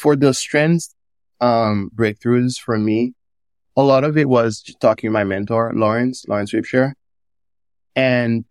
[0.00, 0.94] For the strengths
[1.42, 3.12] um, breakthroughs for me,
[3.76, 6.94] a lot of it was talking to my mentor, Lawrence, Lawrence Ripsher.
[7.94, 8.46] And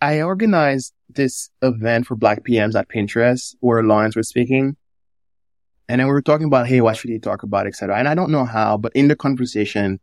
[0.00, 4.74] I organized this event for black PMs at Pinterest where Lawrence was speaking.
[5.86, 7.98] And then we were talking about, hey, what should he talk about, etc.
[7.98, 10.00] And I don't know how, but in the conversation,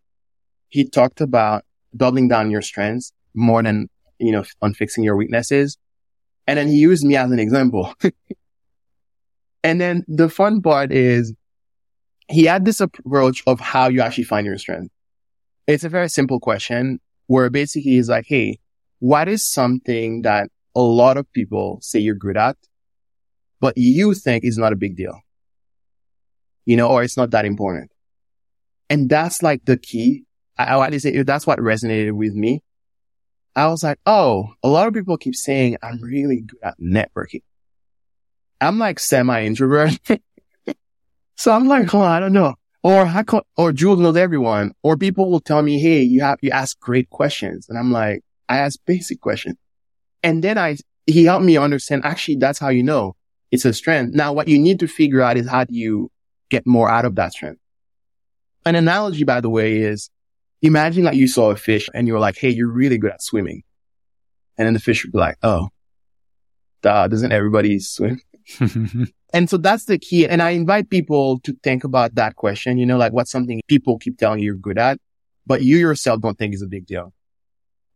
[0.70, 3.90] he talked about doubling down your strengths more than,
[4.20, 5.76] you know, on fixing your weaknesses.
[6.46, 7.96] And then he used me as an example.
[9.68, 11.34] and then the fun part is
[12.30, 14.94] he had this approach of how you actually find your strength.
[15.68, 18.60] It's a very simple question where basically he's like, Hey,
[19.00, 22.56] what is something that a lot of people say you're good at,
[23.60, 25.20] but you think is not a big deal?
[26.66, 27.92] You know, or it's not that important.
[28.90, 30.24] And that's like the key.
[30.58, 32.64] I, I say that's what resonated with me.
[33.54, 37.42] I was like, oh, a lot of people keep saying I'm really good at networking.
[38.60, 40.00] I'm like semi introvert.
[41.36, 42.56] so I'm like, oh, I don't know.
[42.84, 44.74] Or I call, or Jules knows everyone.
[44.84, 47.68] Or people will tell me, Hey, you have, you ask great questions.
[47.70, 49.58] And I'm like, I ask basic questions.
[50.24, 53.16] And then I, he helped me understand actually that's how you know
[53.52, 54.16] it's a strength.
[54.16, 56.12] Now what you need to figure out is how do you
[56.50, 57.60] get more out of that strength?
[58.66, 60.10] An analogy, by the way, is
[60.62, 63.22] imagine like you saw a fish and you were like, Hey, you're really good at
[63.22, 63.64] swimming.
[64.58, 65.70] And then the fish would be like, Oh,
[66.82, 68.22] duh, doesn't everybody swim?
[69.34, 70.28] and so that's the key.
[70.28, 73.98] And I invite people to think about that question, you know, like what's something people
[73.98, 75.00] keep telling you you're good at,
[75.46, 77.14] but you yourself don't think is a big deal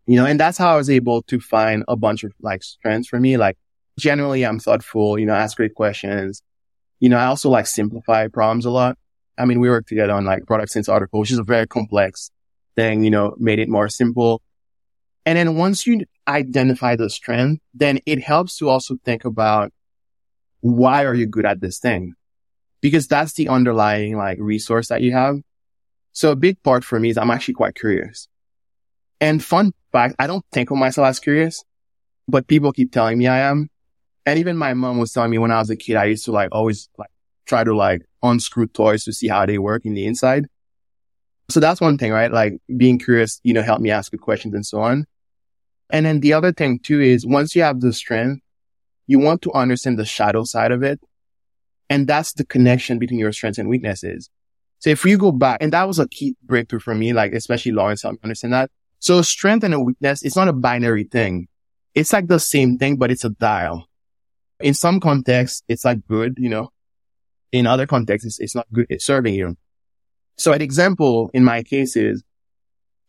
[0.05, 3.07] you know, and that's how I was able to find a bunch of like strengths
[3.07, 3.37] for me.
[3.37, 3.57] Like
[3.99, 6.41] generally I'm thoughtful, you know, ask great questions.
[6.99, 8.97] You know, I also like simplify problems a lot.
[9.37, 12.31] I mean, we worked together on like product sense article, which is a very complex
[12.75, 14.41] thing, you know, made it more simple.
[15.25, 19.71] And then once you identify the strength, then it helps to also think about
[20.61, 22.13] why are you good at this thing?
[22.79, 25.39] Because that's the underlying like resource that you have.
[26.13, 28.27] So a big part for me is I'm actually quite curious.
[29.19, 31.63] And fun fact, I don't think of myself as curious,
[32.27, 33.69] but people keep telling me I am.
[34.25, 36.31] And even my mom was telling me when I was a kid, I used to
[36.31, 37.09] like always like
[37.45, 40.47] try to like unscrew toys to see how they work in the inside.
[41.49, 42.31] So that's one thing, right?
[42.31, 45.05] Like being curious, you know, help me ask good questions and so on.
[45.89, 48.41] And then the other thing too is once you have the strength,
[49.11, 51.01] you want to understand the shadow side of it.
[51.89, 54.29] And that's the connection between your strengths and weaknesses.
[54.79, 57.73] So if you go back, and that was a key breakthrough for me, like especially
[57.73, 58.71] Lawrence helped me understand that.
[58.99, 61.49] So strength and a weakness, it's not a binary thing.
[61.93, 63.85] It's like the same thing, but it's a dial.
[64.61, 66.71] In some contexts, it's like good, you know.
[67.51, 68.85] In other contexts, it's, it's not good.
[68.89, 69.57] It's serving you.
[70.37, 72.23] So an example in my case is,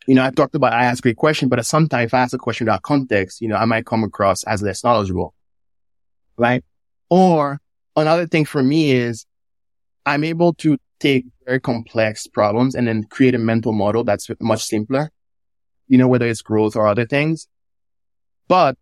[0.09, 2.39] you know, I talked about I ask great question, but sometimes if I ask a
[2.39, 5.33] question without context, you know, I might come across as less knowledgeable.
[6.37, 6.64] Right?
[7.11, 7.61] Or
[7.97, 9.26] another thing for me is
[10.07, 14.64] I'm able to take very complex problems and then create a mental model that's much
[14.64, 15.11] simpler
[15.93, 17.49] you know, whether it's growth or other things.
[18.49, 18.78] But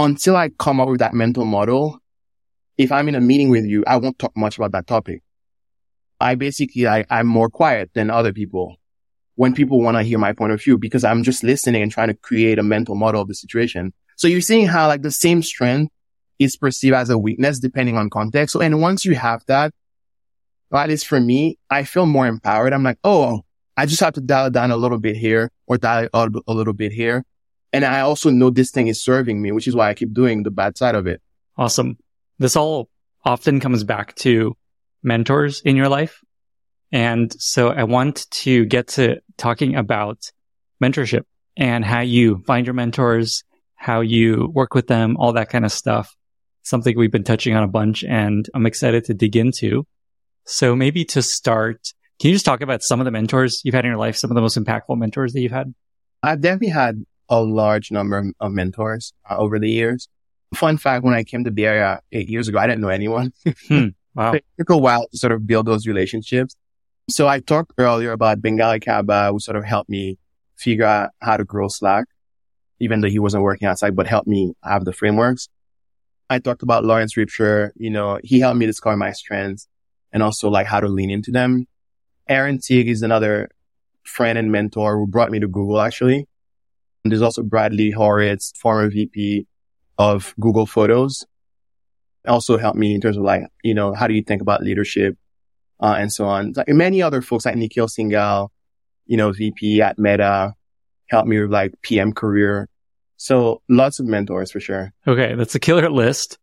[0.00, 2.00] until I come up with that mental model,
[2.76, 5.22] if I'm in a meeting with you, I won't talk much about that topic.
[6.18, 8.76] I basically, I, I'm more quiet than other people
[9.36, 12.08] when people want to hear my point of view because I'm just listening and trying
[12.08, 13.92] to create a mental model of the situation.
[14.16, 15.92] So you're seeing how like the same strength
[16.40, 18.54] is perceived as a weakness depending on context.
[18.54, 19.72] So, and once you have that,
[20.72, 22.72] at least for me, I feel more empowered.
[22.72, 23.42] I'm like, oh,
[23.76, 26.32] I just have to dial it down a little bit here or dial it up
[26.48, 27.24] a little bit here.
[27.72, 30.42] And I also know this thing is serving me, which is why I keep doing
[30.42, 31.20] the bad side of it.
[31.56, 31.98] Awesome.
[32.38, 32.88] This all
[33.24, 34.56] often comes back to
[35.02, 36.22] mentors in your life.
[36.90, 40.30] And so I want to get to talking about
[40.82, 41.24] mentorship
[41.56, 45.72] and how you find your mentors, how you work with them, all that kind of
[45.72, 46.16] stuff.
[46.62, 49.86] Something we've been touching on a bunch and I'm excited to dig into.
[50.44, 53.84] So maybe to start, can you just talk about some of the mentors you've had
[53.84, 55.74] in your life, some of the most impactful mentors that you've had?
[56.22, 60.08] I've definitely had a large number of mentors uh, over the years.
[60.54, 63.32] Fun fact, when I came to the area eight years ago, I didn't know anyone.
[63.68, 63.88] hmm.
[64.12, 64.32] Wow.
[64.32, 66.56] It took a while to sort of build those relationships.
[67.08, 70.18] So I talked earlier about Bangaly Kaba, who sort of helped me
[70.56, 72.06] figure out how to grow Slack,
[72.80, 75.48] even though he wasn't working outside, but helped me have the frameworks.
[76.30, 77.72] I talked about Lawrence Ripsher.
[77.76, 79.66] You know, he helped me discover my strengths
[80.12, 81.66] and also like how to lean into them.
[82.28, 83.50] Aaron Teague is another
[84.04, 86.28] friend and mentor who brought me to Google actually.
[87.02, 89.46] And there's also Bradley Horowitz, former VP
[89.98, 91.26] of Google Photos.
[92.26, 95.16] Also helped me in terms of like, you know, how do you think about leadership,
[95.80, 96.52] uh, and so on.
[96.54, 98.50] Like many other folks like Nikhil Singhal,
[99.06, 100.54] you know, VP at Meta,
[101.08, 102.68] helped me with like PM career.
[103.20, 104.94] So lots of mentors for sure.
[105.06, 105.34] Okay.
[105.34, 106.38] That's a killer list.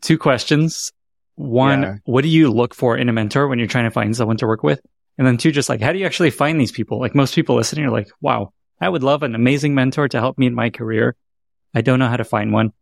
[0.00, 0.90] Two questions.
[1.34, 1.94] One, yeah.
[2.04, 4.46] what do you look for in a mentor when you're trying to find someone to
[4.46, 4.80] work with?
[5.18, 6.98] And then two, just like, how do you actually find these people?
[6.98, 10.38] Like most people listening are like, wow, I would love an amazing mentor to help
[10.38, 11.16] me in my career.
[11.74, 12.72] I don't know how to find one.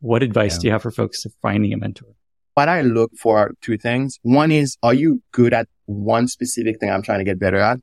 [0.00, 0.58] What advice yeah.
[0.58, 2.08] do you have for folks to finding a mentor?
[2.54, 4.18] What I look for are two things.
[4.22, 7.78] One is, are you good at one specific thing I'm trying to get better at?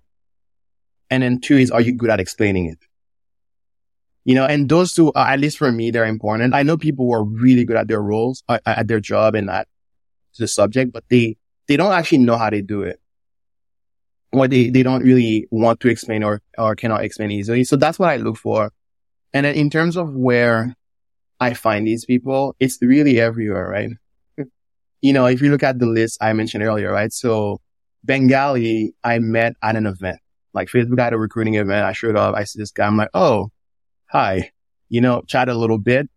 [1.09, 2.79] And then two is, are you good at explaining it?
[4.25, 6.53] You know, and those two, uh, at least for me, they're important.
[6.53, 9.49] I know people who are really good at their roles, uh, at their job and
[9.49, 9.67] at
[10.39, 12.99] the subject, but they, they don't actually know how they do it.
[14.31, 17.65] Or they, they don't really want to explain or, or cannot explain easily.
[17.65, 18.71] So that's what I look for.
[19.33, 20.75] And in terms of where
[21.39, 23.91] I find these people, it's really everywhere, right?
[25.03, 27.11] you know, if you look at the list I mentioned earlier, right?
[27.11, 27.59] So
[28.07, 30.19] Bangaly, I met at an event,
[30.53, 31.85] like Facebook had a recruiting event.
[31.85, 32.35] I showed up.
[32.35, 32.87] I see this guy.
[32.87, 33.51] I'm like, Oh,
[34.13, 34.51] hi,
[34.89, 36.07] you know, chat a little bit.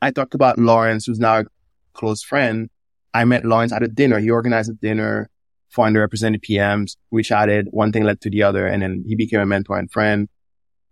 [0.00, 1.44] I talked about Lawrence, who's now a
[1.92, 2.70] close friend.
[3.12, 4.20] I met Lawrence at a dinner.
[4.20, 5.28] He organized a dinner
[5.68, 6.96] for underrepresented PMs.
[7.10, 7.66] We chatted.
[7.72, 8.66] One thing led to the other.
[8.66, 10.28] And then he became a mentor and friend.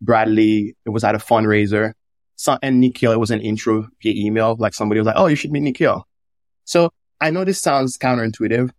[0.01, 1.93] Bradley, it was at a fundraiser.
[2.35, 4.57] So, and Nikhil, it was an intro via email.
[4.59, 6.09] Like somebody was like, Oh, you should meet Nikhil.
[6.65, 6.91] So
[7.21, 8.71] I know this sounds counterintuitive.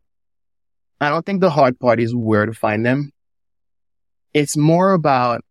[0.99, 3.11] I don't think the hard part is where to find them.
[4.33, 5.45] It's more about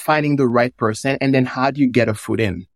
[0.00, 2.66] finding the right person and then how do you get a foot in?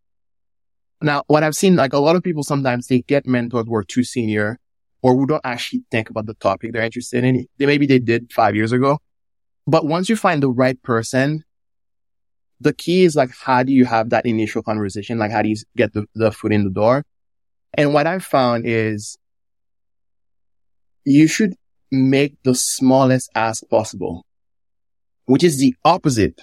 [1.01, 3.83] Now, what I've seen, like a lot of people sometimes they get mentors who are
[3.83, 4.59] too senior
[5.01, 7.45] or who don't actually think about the topic they're interested in.
[7.57, 8.99] They, maybe they did five years ago.
[9.67, 11.43] But once you find the right person,
[12.59, 15.17] the key is like, how do you have that initial conversation?
[15.17, 17.03] Like, how do you get the, the foot in the door?
[17.73, 19.17] And what I've found is
[21.03, 21.53] you should
[21.91, 24.25] make the smallest ask possible,
[25.25, 26.41] which is the opposite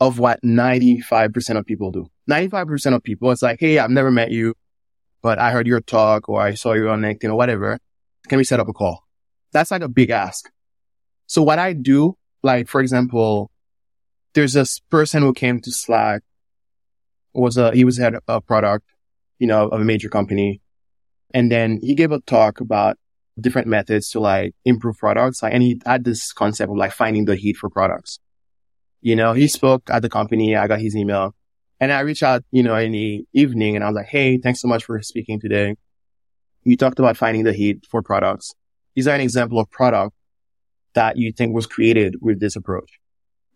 [0.00, 2.06] of what 95% of people do.
[2.28, 4.54] 95% of people, it's like, Hey, I've never met you,
[5.22, 7.78] but I heard your talk or I saw you on LinkedIn or whatever.
[8.28, 9.04] Can we set up a call?
[9.52, 10.50] That's like a big ask.
[11.26, 13.50] So what I do, like, for example,
[14.34, 16.22] there's this person who came to Slack
[17.34, 18.86] was a, he was head of product,
[19.38, 20.60] you know, of a major company.
[21.34, 22.96] And then he gave a talk about
[23.40, 25.42] different methods to like improve products.
[25.42, 28.18] Like, and he had this concept of like finding the heat for products.
[29.00, 30.56] You know, he spoke at the company.
[30.56, 31.34] I got his email.
[31.80, 34.60] And I reached out, you know, in the evening and I was like, Hey, thanks
[34.60, 35.76] so much for speaking today.
[36.62, 38.54] You talked about finding the heat for products.
[38.94, 40.14] Is there an example of product
[40.94, 43.00] that you think was created with this approach?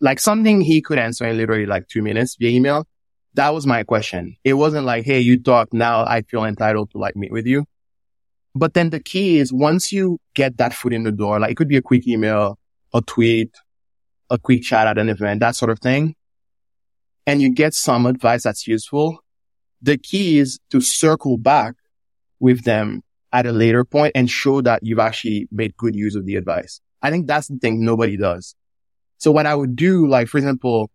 [0.00, 2.86] Like something he could answer in literally like two minutes via email.
[3.34, 4.36] That was my question.
[4.42, 6.06] It wasn't like, Hey, you talk now.
[6.06, 7.66] I feel entitled to like meet with you.
[8.54, 11.56] But then the key is once you get that foot in the door, like it
[11.56, 12.58] could be a quick email,
[12.94, 13.50] a tweet,
[14.34, 16.14] a quick chat at an event, that sort of thing
[17.26, 19.18] and you get some advice that's useful,
[19.80, 21.74] the key is to circle back
[22.40, 26.26] with them at a later point and show that you've actually made good use of
[26.26, 26.80] the advice.
[27.02, 28.54] I think that's the thing nobody does.
[29.18, 30.90] So what I would do, like, for example,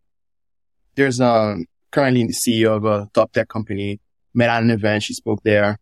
[0.95, 3.99] there's, um, currently the CEO of a top tech company,
[4.33, 5.03] met at an event.
[5.03, 5.79] She spoke there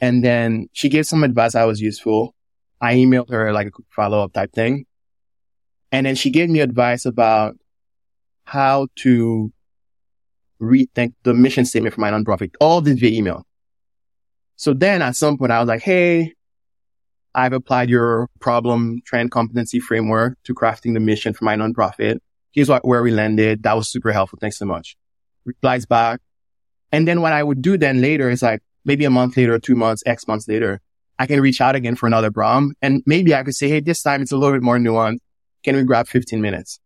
[0.00, 2.34] and then she gave some advice that was useful.
[2.80, 4.86] I emailed her like a quick follow up type thing.
[5.96, 7.56] And then she gave me advice about
[8.44, 9.50] how to
[10.60, 13.46] rethink the mission statement for my nonprofit, all this via email.
[14.56, 16.34] So then at some point I was like, Hey,
[17.34, 22.18] I've applied your problem trend competency framework to crafting the mission for my nonprofit.
[22.52, 23.62] Here's what, where we landed.
[23.62, 24.38] That was super helpful.
[24.38, 24.98] Thanks so much.
[25.46, 26.20] Replies back.
[26.92, 29.74] And then what I would do then later is like maybe a month later, two
[29.74, 30.82] months, X months later,
[31.18, 32.74] I can reach out again for another problem.
[32.82, 35.20] And maybe I could say, Hey, this time it's a little bit more nuanced.
[35.66, 36.78] Can we grab 15 minutes?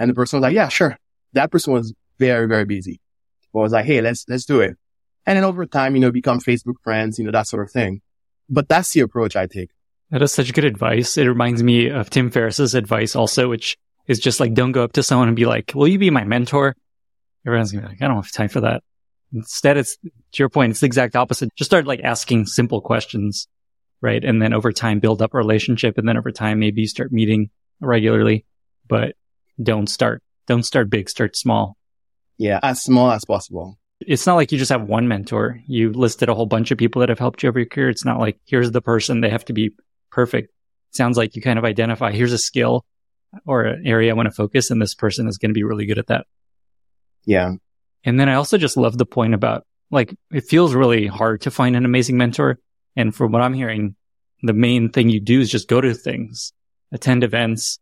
[0.00, 0.98] And the person was like, yeah, sure.
[1.34, 3.00] That person was very, very busy.
[3.52, 4.76] But I was like, Hey, let's, let's do it.
[5.24, 8.00] And then over time, you know, become Facebook friends, you know, that sort of thing.
[8.50, 9.70] But that's the approach I take.
[10.10, 11.16] That is such good advice.
[11.16, 14.94] It reminds me of Tim Ferriss's advice also, which is just like, don't go up
[14.94, 16.74] to someone and be like, will you be my mentor?
[17.46, 18.82] Everyone's gonna be like, I don't have time for that.
[19.32, 21.54] Instead, it's to your point, it's the exact opposite.
[21.54, 23.46] Just start like asking simple questions,
[24.00, 24.24] right?
[24.24, 25.98] And then over time, build up a relationship.
[25.98, 27.50] And then over time, maybe you start meeting
[27.80, 28.44] regularly,
[28.86, 29.14] but
[29.62, 31.76] don't start, don't start big, start small.
[32.36, 32.60] Yeah.
[32.62, 33.78] As small as possible.
[34.00, 35.60] It's not like you just have one mentor.
[35.66, 37.88] You listed a whole bunch of people that have helped you over your career.
[37.88, 39.20] It's not like here's the person.
[39.20, 39.72] They have to be
[40.10, 40.50] perfect.
[40.90, 42.84] It sounds like you kind of identify here's a skill
[43.44, 45.86] or an area I want to focus and this person is going to be really
[45.86, 46.26] good at that.
[47.24, 47.54] Yeah.
[48.04, 51.50] And then I also just love the point about like, it feels really hard to
[51.50, 52.58] find an amazing mentor.
[52.96, 53.96] And from what I'm hearing,
[54.42, 56.52] the main thing you do is just go to things,
[56.92, 57.78] attend events,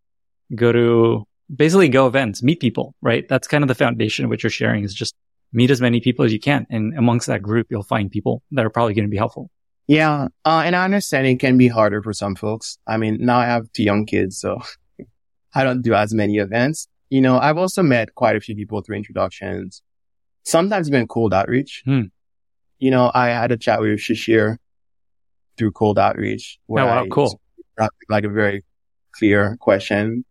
[0.55, 3.29] go to basically go events, meet people, right?
[3.29, 5.15] That's kind of the foundation of what you're sharing is just
[5.53, 6.67] meet as many people as you can.
[6.71, 9.51] And amongst that group, you'll find people that are probably going to be helpful.
[9.87, 10.29] Yeah.
[10.45, 12.79] Uh, and I understand it can be harder for some folks.
[12.87, 14.61] I mean, now I have two young kids, so
[15.55, 16.89] I don't do as many events.
[17.09, 19.83] You know, I've also met quite a few people through introductions
[20.47, 21.83] sometimes even cold outreach.
[21.85, 22.03] Hmm.
[22.79, 24.57] You know, I had a chat with Shishir
[25.59, 26.59] through cold outreach.
[26.67, 27.41] Where oh, wow, I cool.
[28.09, 28.65] Like a very
[29.19, 30.25] clear question.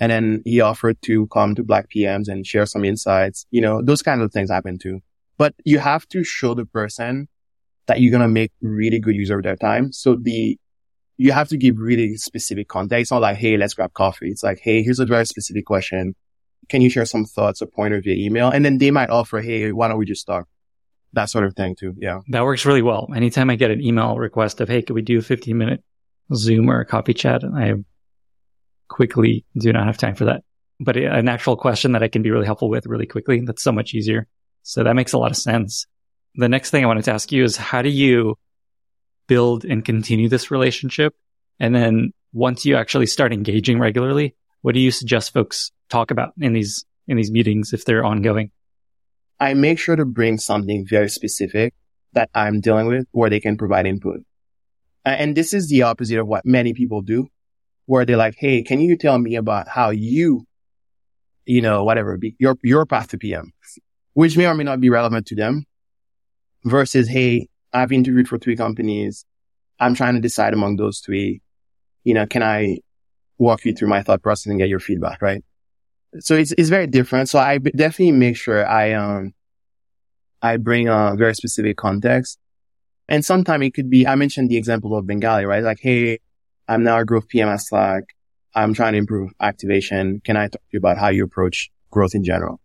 [0.00, 3.46] And then he offered to come to Black PMs and share some insights.
[3.50, 5.00] You know, those kinds of things happen too.
[5.38, 7.28] But you have to show the person
[7.86, 9.92] that you're going to make really good use of their time.
[9.92, 10.58] So the,
[11.16, 13.00] you have to give really specific context.
[13.00, 14.28] It's not like, Hey, let's grab coffee.
[14.30, 16.14] It's like, Hey, here's a very specific question
[16.68, 18.50] can you share some thoughts or pointers via email?
[18.50, 20.46] And then they might offer, Hey, why don't we just talk?
[21.14, 21.94] That sort of thing too.
[21.98, 22.20] Yeah.
[22.28, 23.08] That works really well.
[23.14, 25.82] Anytime I get an email request of, Hey, could we do a 15 minute
[26.34, 27.42] Zoom or a coffee chat?
[27.44, 27.74] I
[28.88, 30.42] quickly do not have time for that.
[30.80, 33.72] But an actual question that I can be really helpful with really quickly, that's so
[33.72, 34.26] much easier.
[34.62, 35.86] So that makes a lot of sense.
[36.34, 38.36] The next thing I wanted to ask you is how do you
[39.26, 41.14] build and continue this relationship?
[41.58, 46.32] And then once you actually start engaging regularly, what do you suggest folks talk about
[46.40, 48.50] in these in these meetings if they're ongoing?
[49.40, 51.74] I make sure to bring something very specific
[52.12, 54.20] that I'm dealing with where they can provide input.
[55.04, 57.28] And this is the opposite of what many people do,
[57.88, 60.46] where they're like, Hey, can you tell me about how you,
[61.46, 63.50] you know, whatever, your, your path to PM,
[64.12, 65.64] which may or may not be relevant to them
[66.64, 69.24] versus, Hey, I've interviewed for three companies.
[69.80, 71.40] I'm trying to decide among those three.
[72.04, 72.80] You know, can I
[73.38, 75.22] walk you through my thought process and get your feedback?
[75.22, 75.42] Right.
[76.20, 77.30] So it's, it's very different.
[77.30, 79.32] So I definitely make sure I, um,
[80.42, 82.38] I bring a very specific context.
[83.08, 85.62] And sometimes it could be, I mentioned the example of Bangaly, right?
[85.62, 86.18] Like, Hey,
[86.68, 88.04] I'm now a growth PM at Slack.
[88.54, 90.20] I'm trying to improve activation.
[90.24, 92.60] Can I talk to you about how you approach growth in general?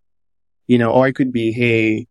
[0.67, 2.07] You know, or it could be, Hey,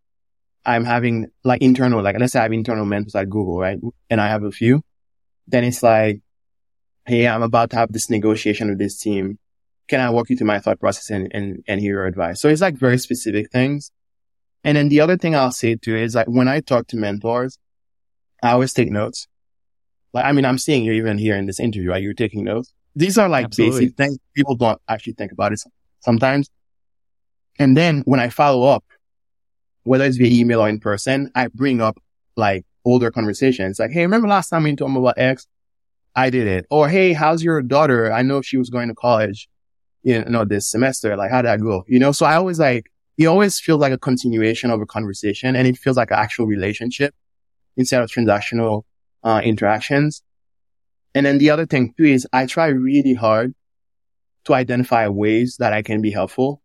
[0.65, 3.79] I'm having like internal, like let's say I have internal mentors at Google, right?
[4.09, 4.81] And I have a few.
[5.47, 6.21] Then it's like,
[7.05, 9.37] Hey, I'm about to have this negotiation with this team
[9.87, 12.41] can I walk you through my thought process and, and, and hear your advice?
[12.41, 13.91] So it's like very specific things.
[14.63, 17.57] And then the other thing I'll say too is like when I talk to mentors,
[18.41, 19.27] I always take notes.
[20.13, 22.01] Like, I mean, I'm seeing you even here in this interview, right?
[22.01, 22.73] You're taking notes.
[22.95, 23.79] These are like Absolutely.
[23.81, 24.17] basic things.
[24.35, 25.61] People don't actually think about it
[26.01, 26.49] sometimes.
[27.57, 28.83] And then when I follow up,
[29.83, 31.99] whether it's via email or in person, I bring up
[32.35, 33.79] like older conversations.
[33.79, 35.47] Like, Hey, remember last time we me about X?
[36.15, 36.67] I did it.
[36.69, 38.11] Or, Hey, how's your daughter?
[38.13, 39.49] I know she was going to college
[40.03, 41.15] you know, this semester?
[41.15, 41.83] Like, how did I go?
[41.87, 45.55] You know, so I always like, it always feels like a continuation of a conversation
[45.55, 47.15] and it feels like an actual relationship
[47.77, 48.83] instead of transactional,
[49.23, 50.23] uh, interactions.
[51.15, 53.53] And then the other thing too is I try really hard
[54.45, 56.61] to identify ways that I can be helpful.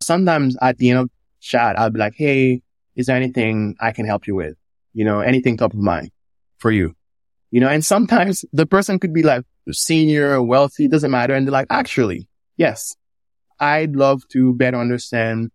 [0.00, 1.10] Sometimes at the end of
[1.40, 2.62] chat, I'll be like, Hey,
[2.94, 4.56] is there anything I can help you with?
[4.92, 6.10] You know, anything top of mind
[6.58, 6.94] for you?
[7.50, 11.34] You know, and sometimes the person could be like senior, or wealthy, doesn't matter.
[11.34, 12.96] And they're like, actually, yes,
[13.60, 15.50] I'd love to better understand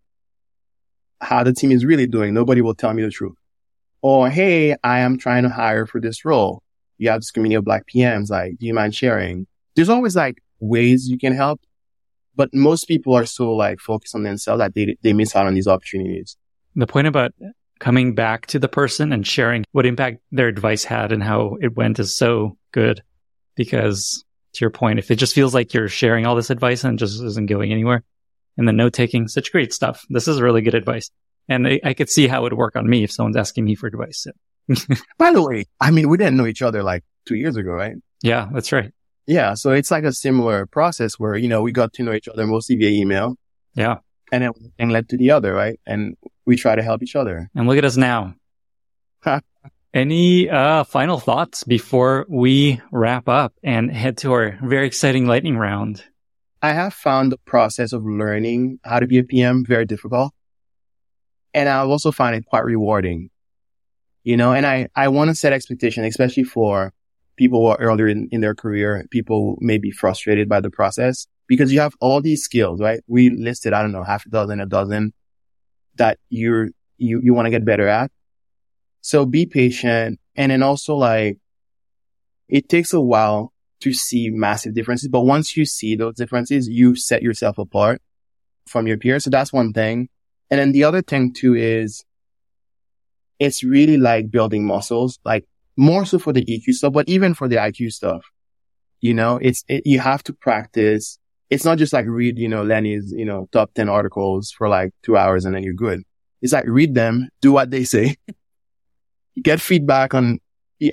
[1.20, 2.32] how the team is really doing.
[2.32, 3.36] Nobody will tell me the truth.
[4.02, 6.62] Or, hey, I am trying to hire for this role.
[6.98, 8.30] you have this community of black PMs.
[8.30, 9.46] Like, do you mind sharing?
[9.74, 11.60] There's always like ways you can help,
[12.34, 15.54] but most people are so like focused on themselves that they, they miss out on
[15.54, 16.36] these opportunities.
[16.74, 17.32] The point about
[17.78, 21.76] coming back to the person and sharing what impact their advice had and how it
[21.76, 23.02] went is so good
[23.54, 24.24] because
[24.54, 27.22] to your point, if it just feels like you're sharing all this advice and just
[27.22, 28.02] isn't going anywhere
[28.56, 30.04] and the note taking, such great stuff.
[30.10, 31.10] This is really good advice.
[31.48, 33.74] And I, I, could see how it would work on me if someone's asking me
[33.74, 34.26] for advice.
[35.18, 37.96] By the way, I mean, we didn't know each other like two years ago, right?
[38.22, 38.92] Yeah, that's right.
[39.26, 39.54] Yeah.
[39.54, 42.46] So it's like a similar process where, you know, we got to know each other
[42.46, 43.36] mostly via email.
[43.74, 43.98] Yeah.
[44.30, 45.80] And then one thing led to the other, right?
[45.86, 47.50] And we try to help each other.
[47.54, 48.34] And look at us now.
[49.94, 55.56] Any uh, final thoughts before we wrap up and head to our very exciting lightning
[55.56, 56.04] round?
[56.60, 60.32] I have found the process of learning how to be a PM very difficult.
[61.54, 63.30] And I've also find it quite rewarding.
[64.24, 66.92] You know, and I, I want to set expectation, especially for
[67.36, 71.26] people who are earlier in, in their career, people may be frustrated by the process
[71.46, 73.00] because you have all these skills, right?
[73.06, 75.14] We listed, I don't know, half a dozen, a dozen
[75.96, 76.68] that you're,
[76.98, 78.10] you, you want to get better at.
[79.00, 80.20] So be patient.
[80.36, 81.38] And then also like,
[82.48, 86.96] it takes a while to see massive differences, but once you see those differences, you
[86.96, 88.02] set yourself apart
[88.66, 89.24] from your peers.
[89.24, 90.08] So that's one thing.
[90.50, 92.04] And then the other thing too is
[93.38, 95.46] it's really like building muscles, like
[95.76, 98.24] more so for the EQ stuff, but even for the IQ stuff,
[99.00, 101.18] you know, it's, it, you have to practice.
[101.50, 104.92] It's not just like read, you know, Lenny's, you know, top 10 articles for like
[105.02, 106.02] two hours and then you're good.
[106.42, 108.16] It's like read them, do what they say,
[109.42, 110.40] get feedback on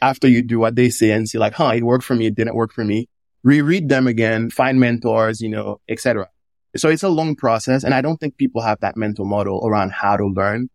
[0.01, 2.27] after you do what they say and see like, huh, it worked for me.
[2.27, 3.07] It didn't work for me.
[3.43, 6.29] Reread them again, find mentors, you know, etc.
[6.77, 7.83] So it's a long process.
[7.83, 10.69] And I don't think people have that mental model around how to learn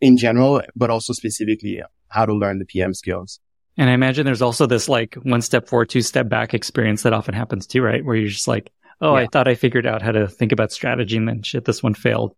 [0.00, 3.40] in general, but also specifically how to learn the PM skills.
[3.78, 7.14] And I imagine there's also this like one step forward, two step back experience that
[7.14, 8.04] often happens too, right?
[8.04, 8.70] Where you're just like,
[9.00, 9.22] oh, yeah.
[9.22, 11.94] I thought I figured out how to think about strategy and then shit, this one
[11.94, 12.34] failed.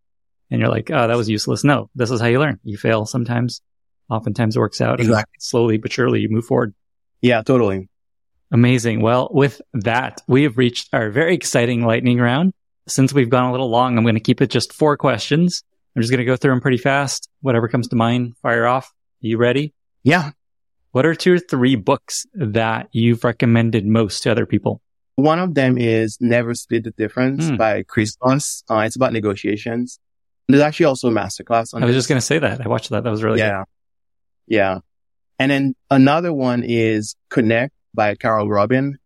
[0.51, 1.65] And you're like, oh, that was useless.
[1.65, 2.61] No, this is how you learn.
[2.63, 3.61] You fail sometimes.
[4.09, 5.01] Oftentimes it works out.
[5.01, 5.39] Exactly.
[5.41, 6.75] slowly but surely you move forward.
[7.21, 7.89] Yeah, totally.
[8.53, 9.01] Amazing.
[9.01, 12.53] Well, with that, we have reached our very exciting lightning round.
[12.87, 15.63] Since we've gone a little long, I'm going to keep it just four questions.
[15.97, 17.29] I'm just going to go through them pretty fast.
[17.41, 18.87] Whatever comes to mind, fire off.
[18.87, 19.73] Are you ready?
[20.03, 20.33] Yeah.
[20.93, 24.81] What are two or three books that you've recommended most to other people?
[25.17, 27.57] One of them is Never Split the Difference mm.
[27.57, 28.65] by Chris Voss.
[28.69, 29.99] Uh, it's about negotiations.
[30.49, 32.03] There's actually also a masterclass on I was this.
[32.03, 32.61] just going to say that.
[32.61, 33.05] I watched that.
[33.05, 33.59] That was really yeah.
[33.59, 34.55] Good.
[34.55, 34.79] Yeah.
[35.39, 38.99] And then another one is Connect by Carole Robin.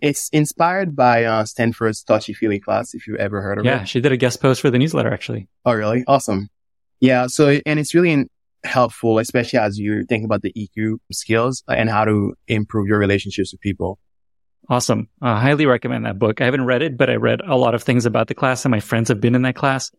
[0.00, 3.78] It's inspired by uh, Stanford's Touchy Feely class, if you've ever heard of yeah, it.
[3.78, 5.48] Yeah, she did a guest post for the newsletter, actually.
[5.64, 6.04] Oh, really?
[6.06, 6.48] Awesome.
[7.00, 7.26] Yeah.
[7.26, 8.26] So, and it's really
[8.64, 13.52] helpful, especially as you're thinking about the EQ skills and how to improve your relationships
[13.52, 13.98] with people.
[14.68, 15.08] Awesome.
[15.22, 16.40] I highly recommend that book.
[16.40, 18.70] I haven't read it, but I read a lot of things about the class and
[18.70, 19.90] my friends have been in that class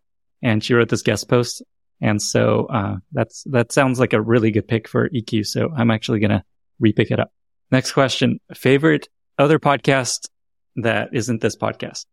[0.42, 1.64] and she wrote this guest post
[2.02, 5.46] and so, uh, that's, that sounds like a really good pick for EQ.
[5.46, 6.44] So I'm actually going to
[6.82, 7.34] repick it up.
[7.72, 8.40] Next question.
[8.54, 9.10] Favorite
[9.40, 10.30] other podcast
[10.76, 12.06] that isn't this podcast?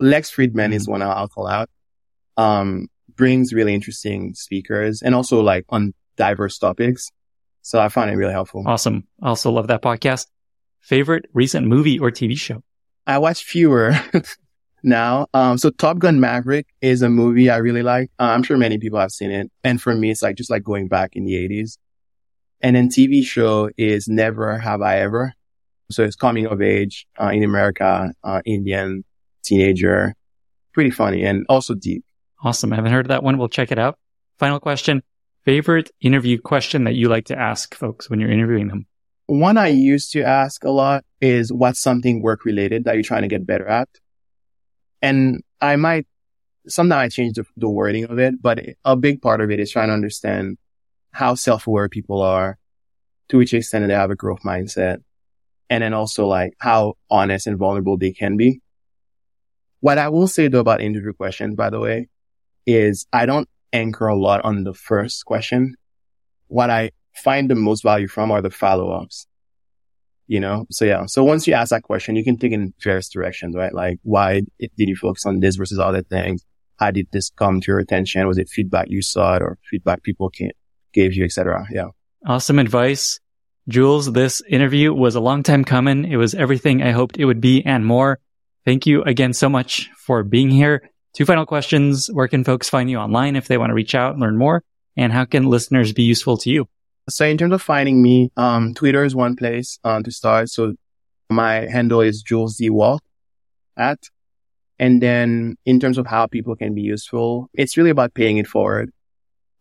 [0.00, 1.70] Lex Fridman is one I'll call out.
[2.36, 7.10] Um, brings really interesting speakers and also like on diverse topics.
[7.62, 8.64] So I find it really helpful.
[8.66, 9.06] Awesome.
[9.22, 10.26] I Also love that podcast.
[10.80, 12.62] Favorite recent movie or TV show?
[13.06, 13.94] I watch fewer.
[14.84, 15.26] now.
[15.34, 18.10] Um, so Top Gun Maverick is a movie I really like.
[18.18, 19.50] Uh, I'm sure many people have seen it.
[19.64, 21.78] And for me, it's like just like going back in the 80s.
[22.60, 25.32] And then TV show is Never Have I Ever.
[25.90, 29.04] So it's coming of age uh, in America, uh, Indian
[29.42, 30.14] teenager.
[30.72, 32.04] Pretty funny and also deep.
[32.42, 32.72] Awesome.
[32.72, 33.38] I haven't heard of that one.
[33.38, 33.98] We'll check it out.
[34.38, 35.02] Final question.
[35.44, 38.86] Favorite interview question that you like to ask folks when you're interviewing them?
[39.26, 43.22] One I used to ask a lot is what's something work related that you're trying
[43.22, 43.88] to get better at?
[45.00, 46.06] And I might,
[46.66, 49.70] sometimes I change the, the wording of it, but a big part of it is
[49.70, 50.58] trying to understand
[51.12, 52.58] how self-aware people are,
[53.28, 55.02] to which extent they have a growth mindset,
[55.70, 58.60] and then also like how honest and vulnerable they can be.
[59.80, 62.08] What I will say though about interview questions, by the way,
[62.66, 65.74] is I don't anchor a lot on the first question.
[66.48, 69.26] What I find the most value from are the follow-ups
[70.26, 70.66] you know?
[70.70, 71.06] So yeah.
[71.06, 73.74] So once you ask that question, you can take in various directions, right?
[73.74, 76.44] Like why did you focus on this versus other things?
[76.76, 78.26] How did this come to your attention?
[78.26, 80.32] Was it feedback you saw it or feedback people
[80.92, 81.66] gave you, etc.?
[81.70, 81.88] Yeah.
[82.26, 83.20] Awesome advice.
[83.68, 86.04] Jules, this interview was a long time coming.
[86.04, 88.18] It was everything I hoped it would be and more.
[88.66, 90.90] Thank you again so much for being here.
[91.14, 92.08] Two final questions.
[92.12, 94.62] Where can folks find you online if they want to reach out and learn more?
[94.96, 96.68] And how can listeners be useful to you?
[97.08, 100.50] So in terms of finding me, um, Twitter is one place um, to start.
[100.50, 100.74] So
[101.30, 102.70] my handle is Jules D.
[102.70, 103.02] Walt
[103.76, 103.98] at.
[104.78, 108.46] And then in terms of how people can be useful, it's really about paying it
[108.46, 108.90] forward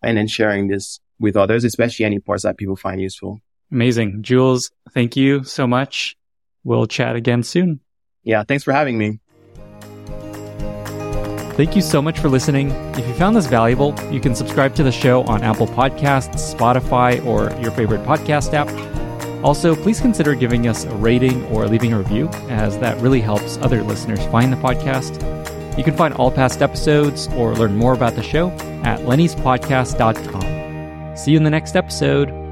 [0.01, 3.39] and then sharing this with others, especially any parts that people find useful.
[3.73, 4.21] Amazing.
[4.21, 6.15] Jules, thank you so much.
[6.63, 7.79] We'll chat again soon.
[8.23, 8.43] Yeah.
[8.43, 9.19] Thanks for having me.
[11.55, 12.69] Thank you so much for listening.
[12.95, 17.23] If you found this valuable, you can subscribe to the show on Apple Podcasts, Spotify,
[17.25, 18.69] or your favorite podcast app.
[19.43, 23.57] Also, please consider giving us a rating or leaving a review, as that really helps
[23.57, 25.15] other listeners find the podcast.
[25.77, 28.51] You can find all past episodes or learn more about the show
[28.83, 31.17] at lennyspodcast.com.
[31.17, 32.42] See you in the next episode.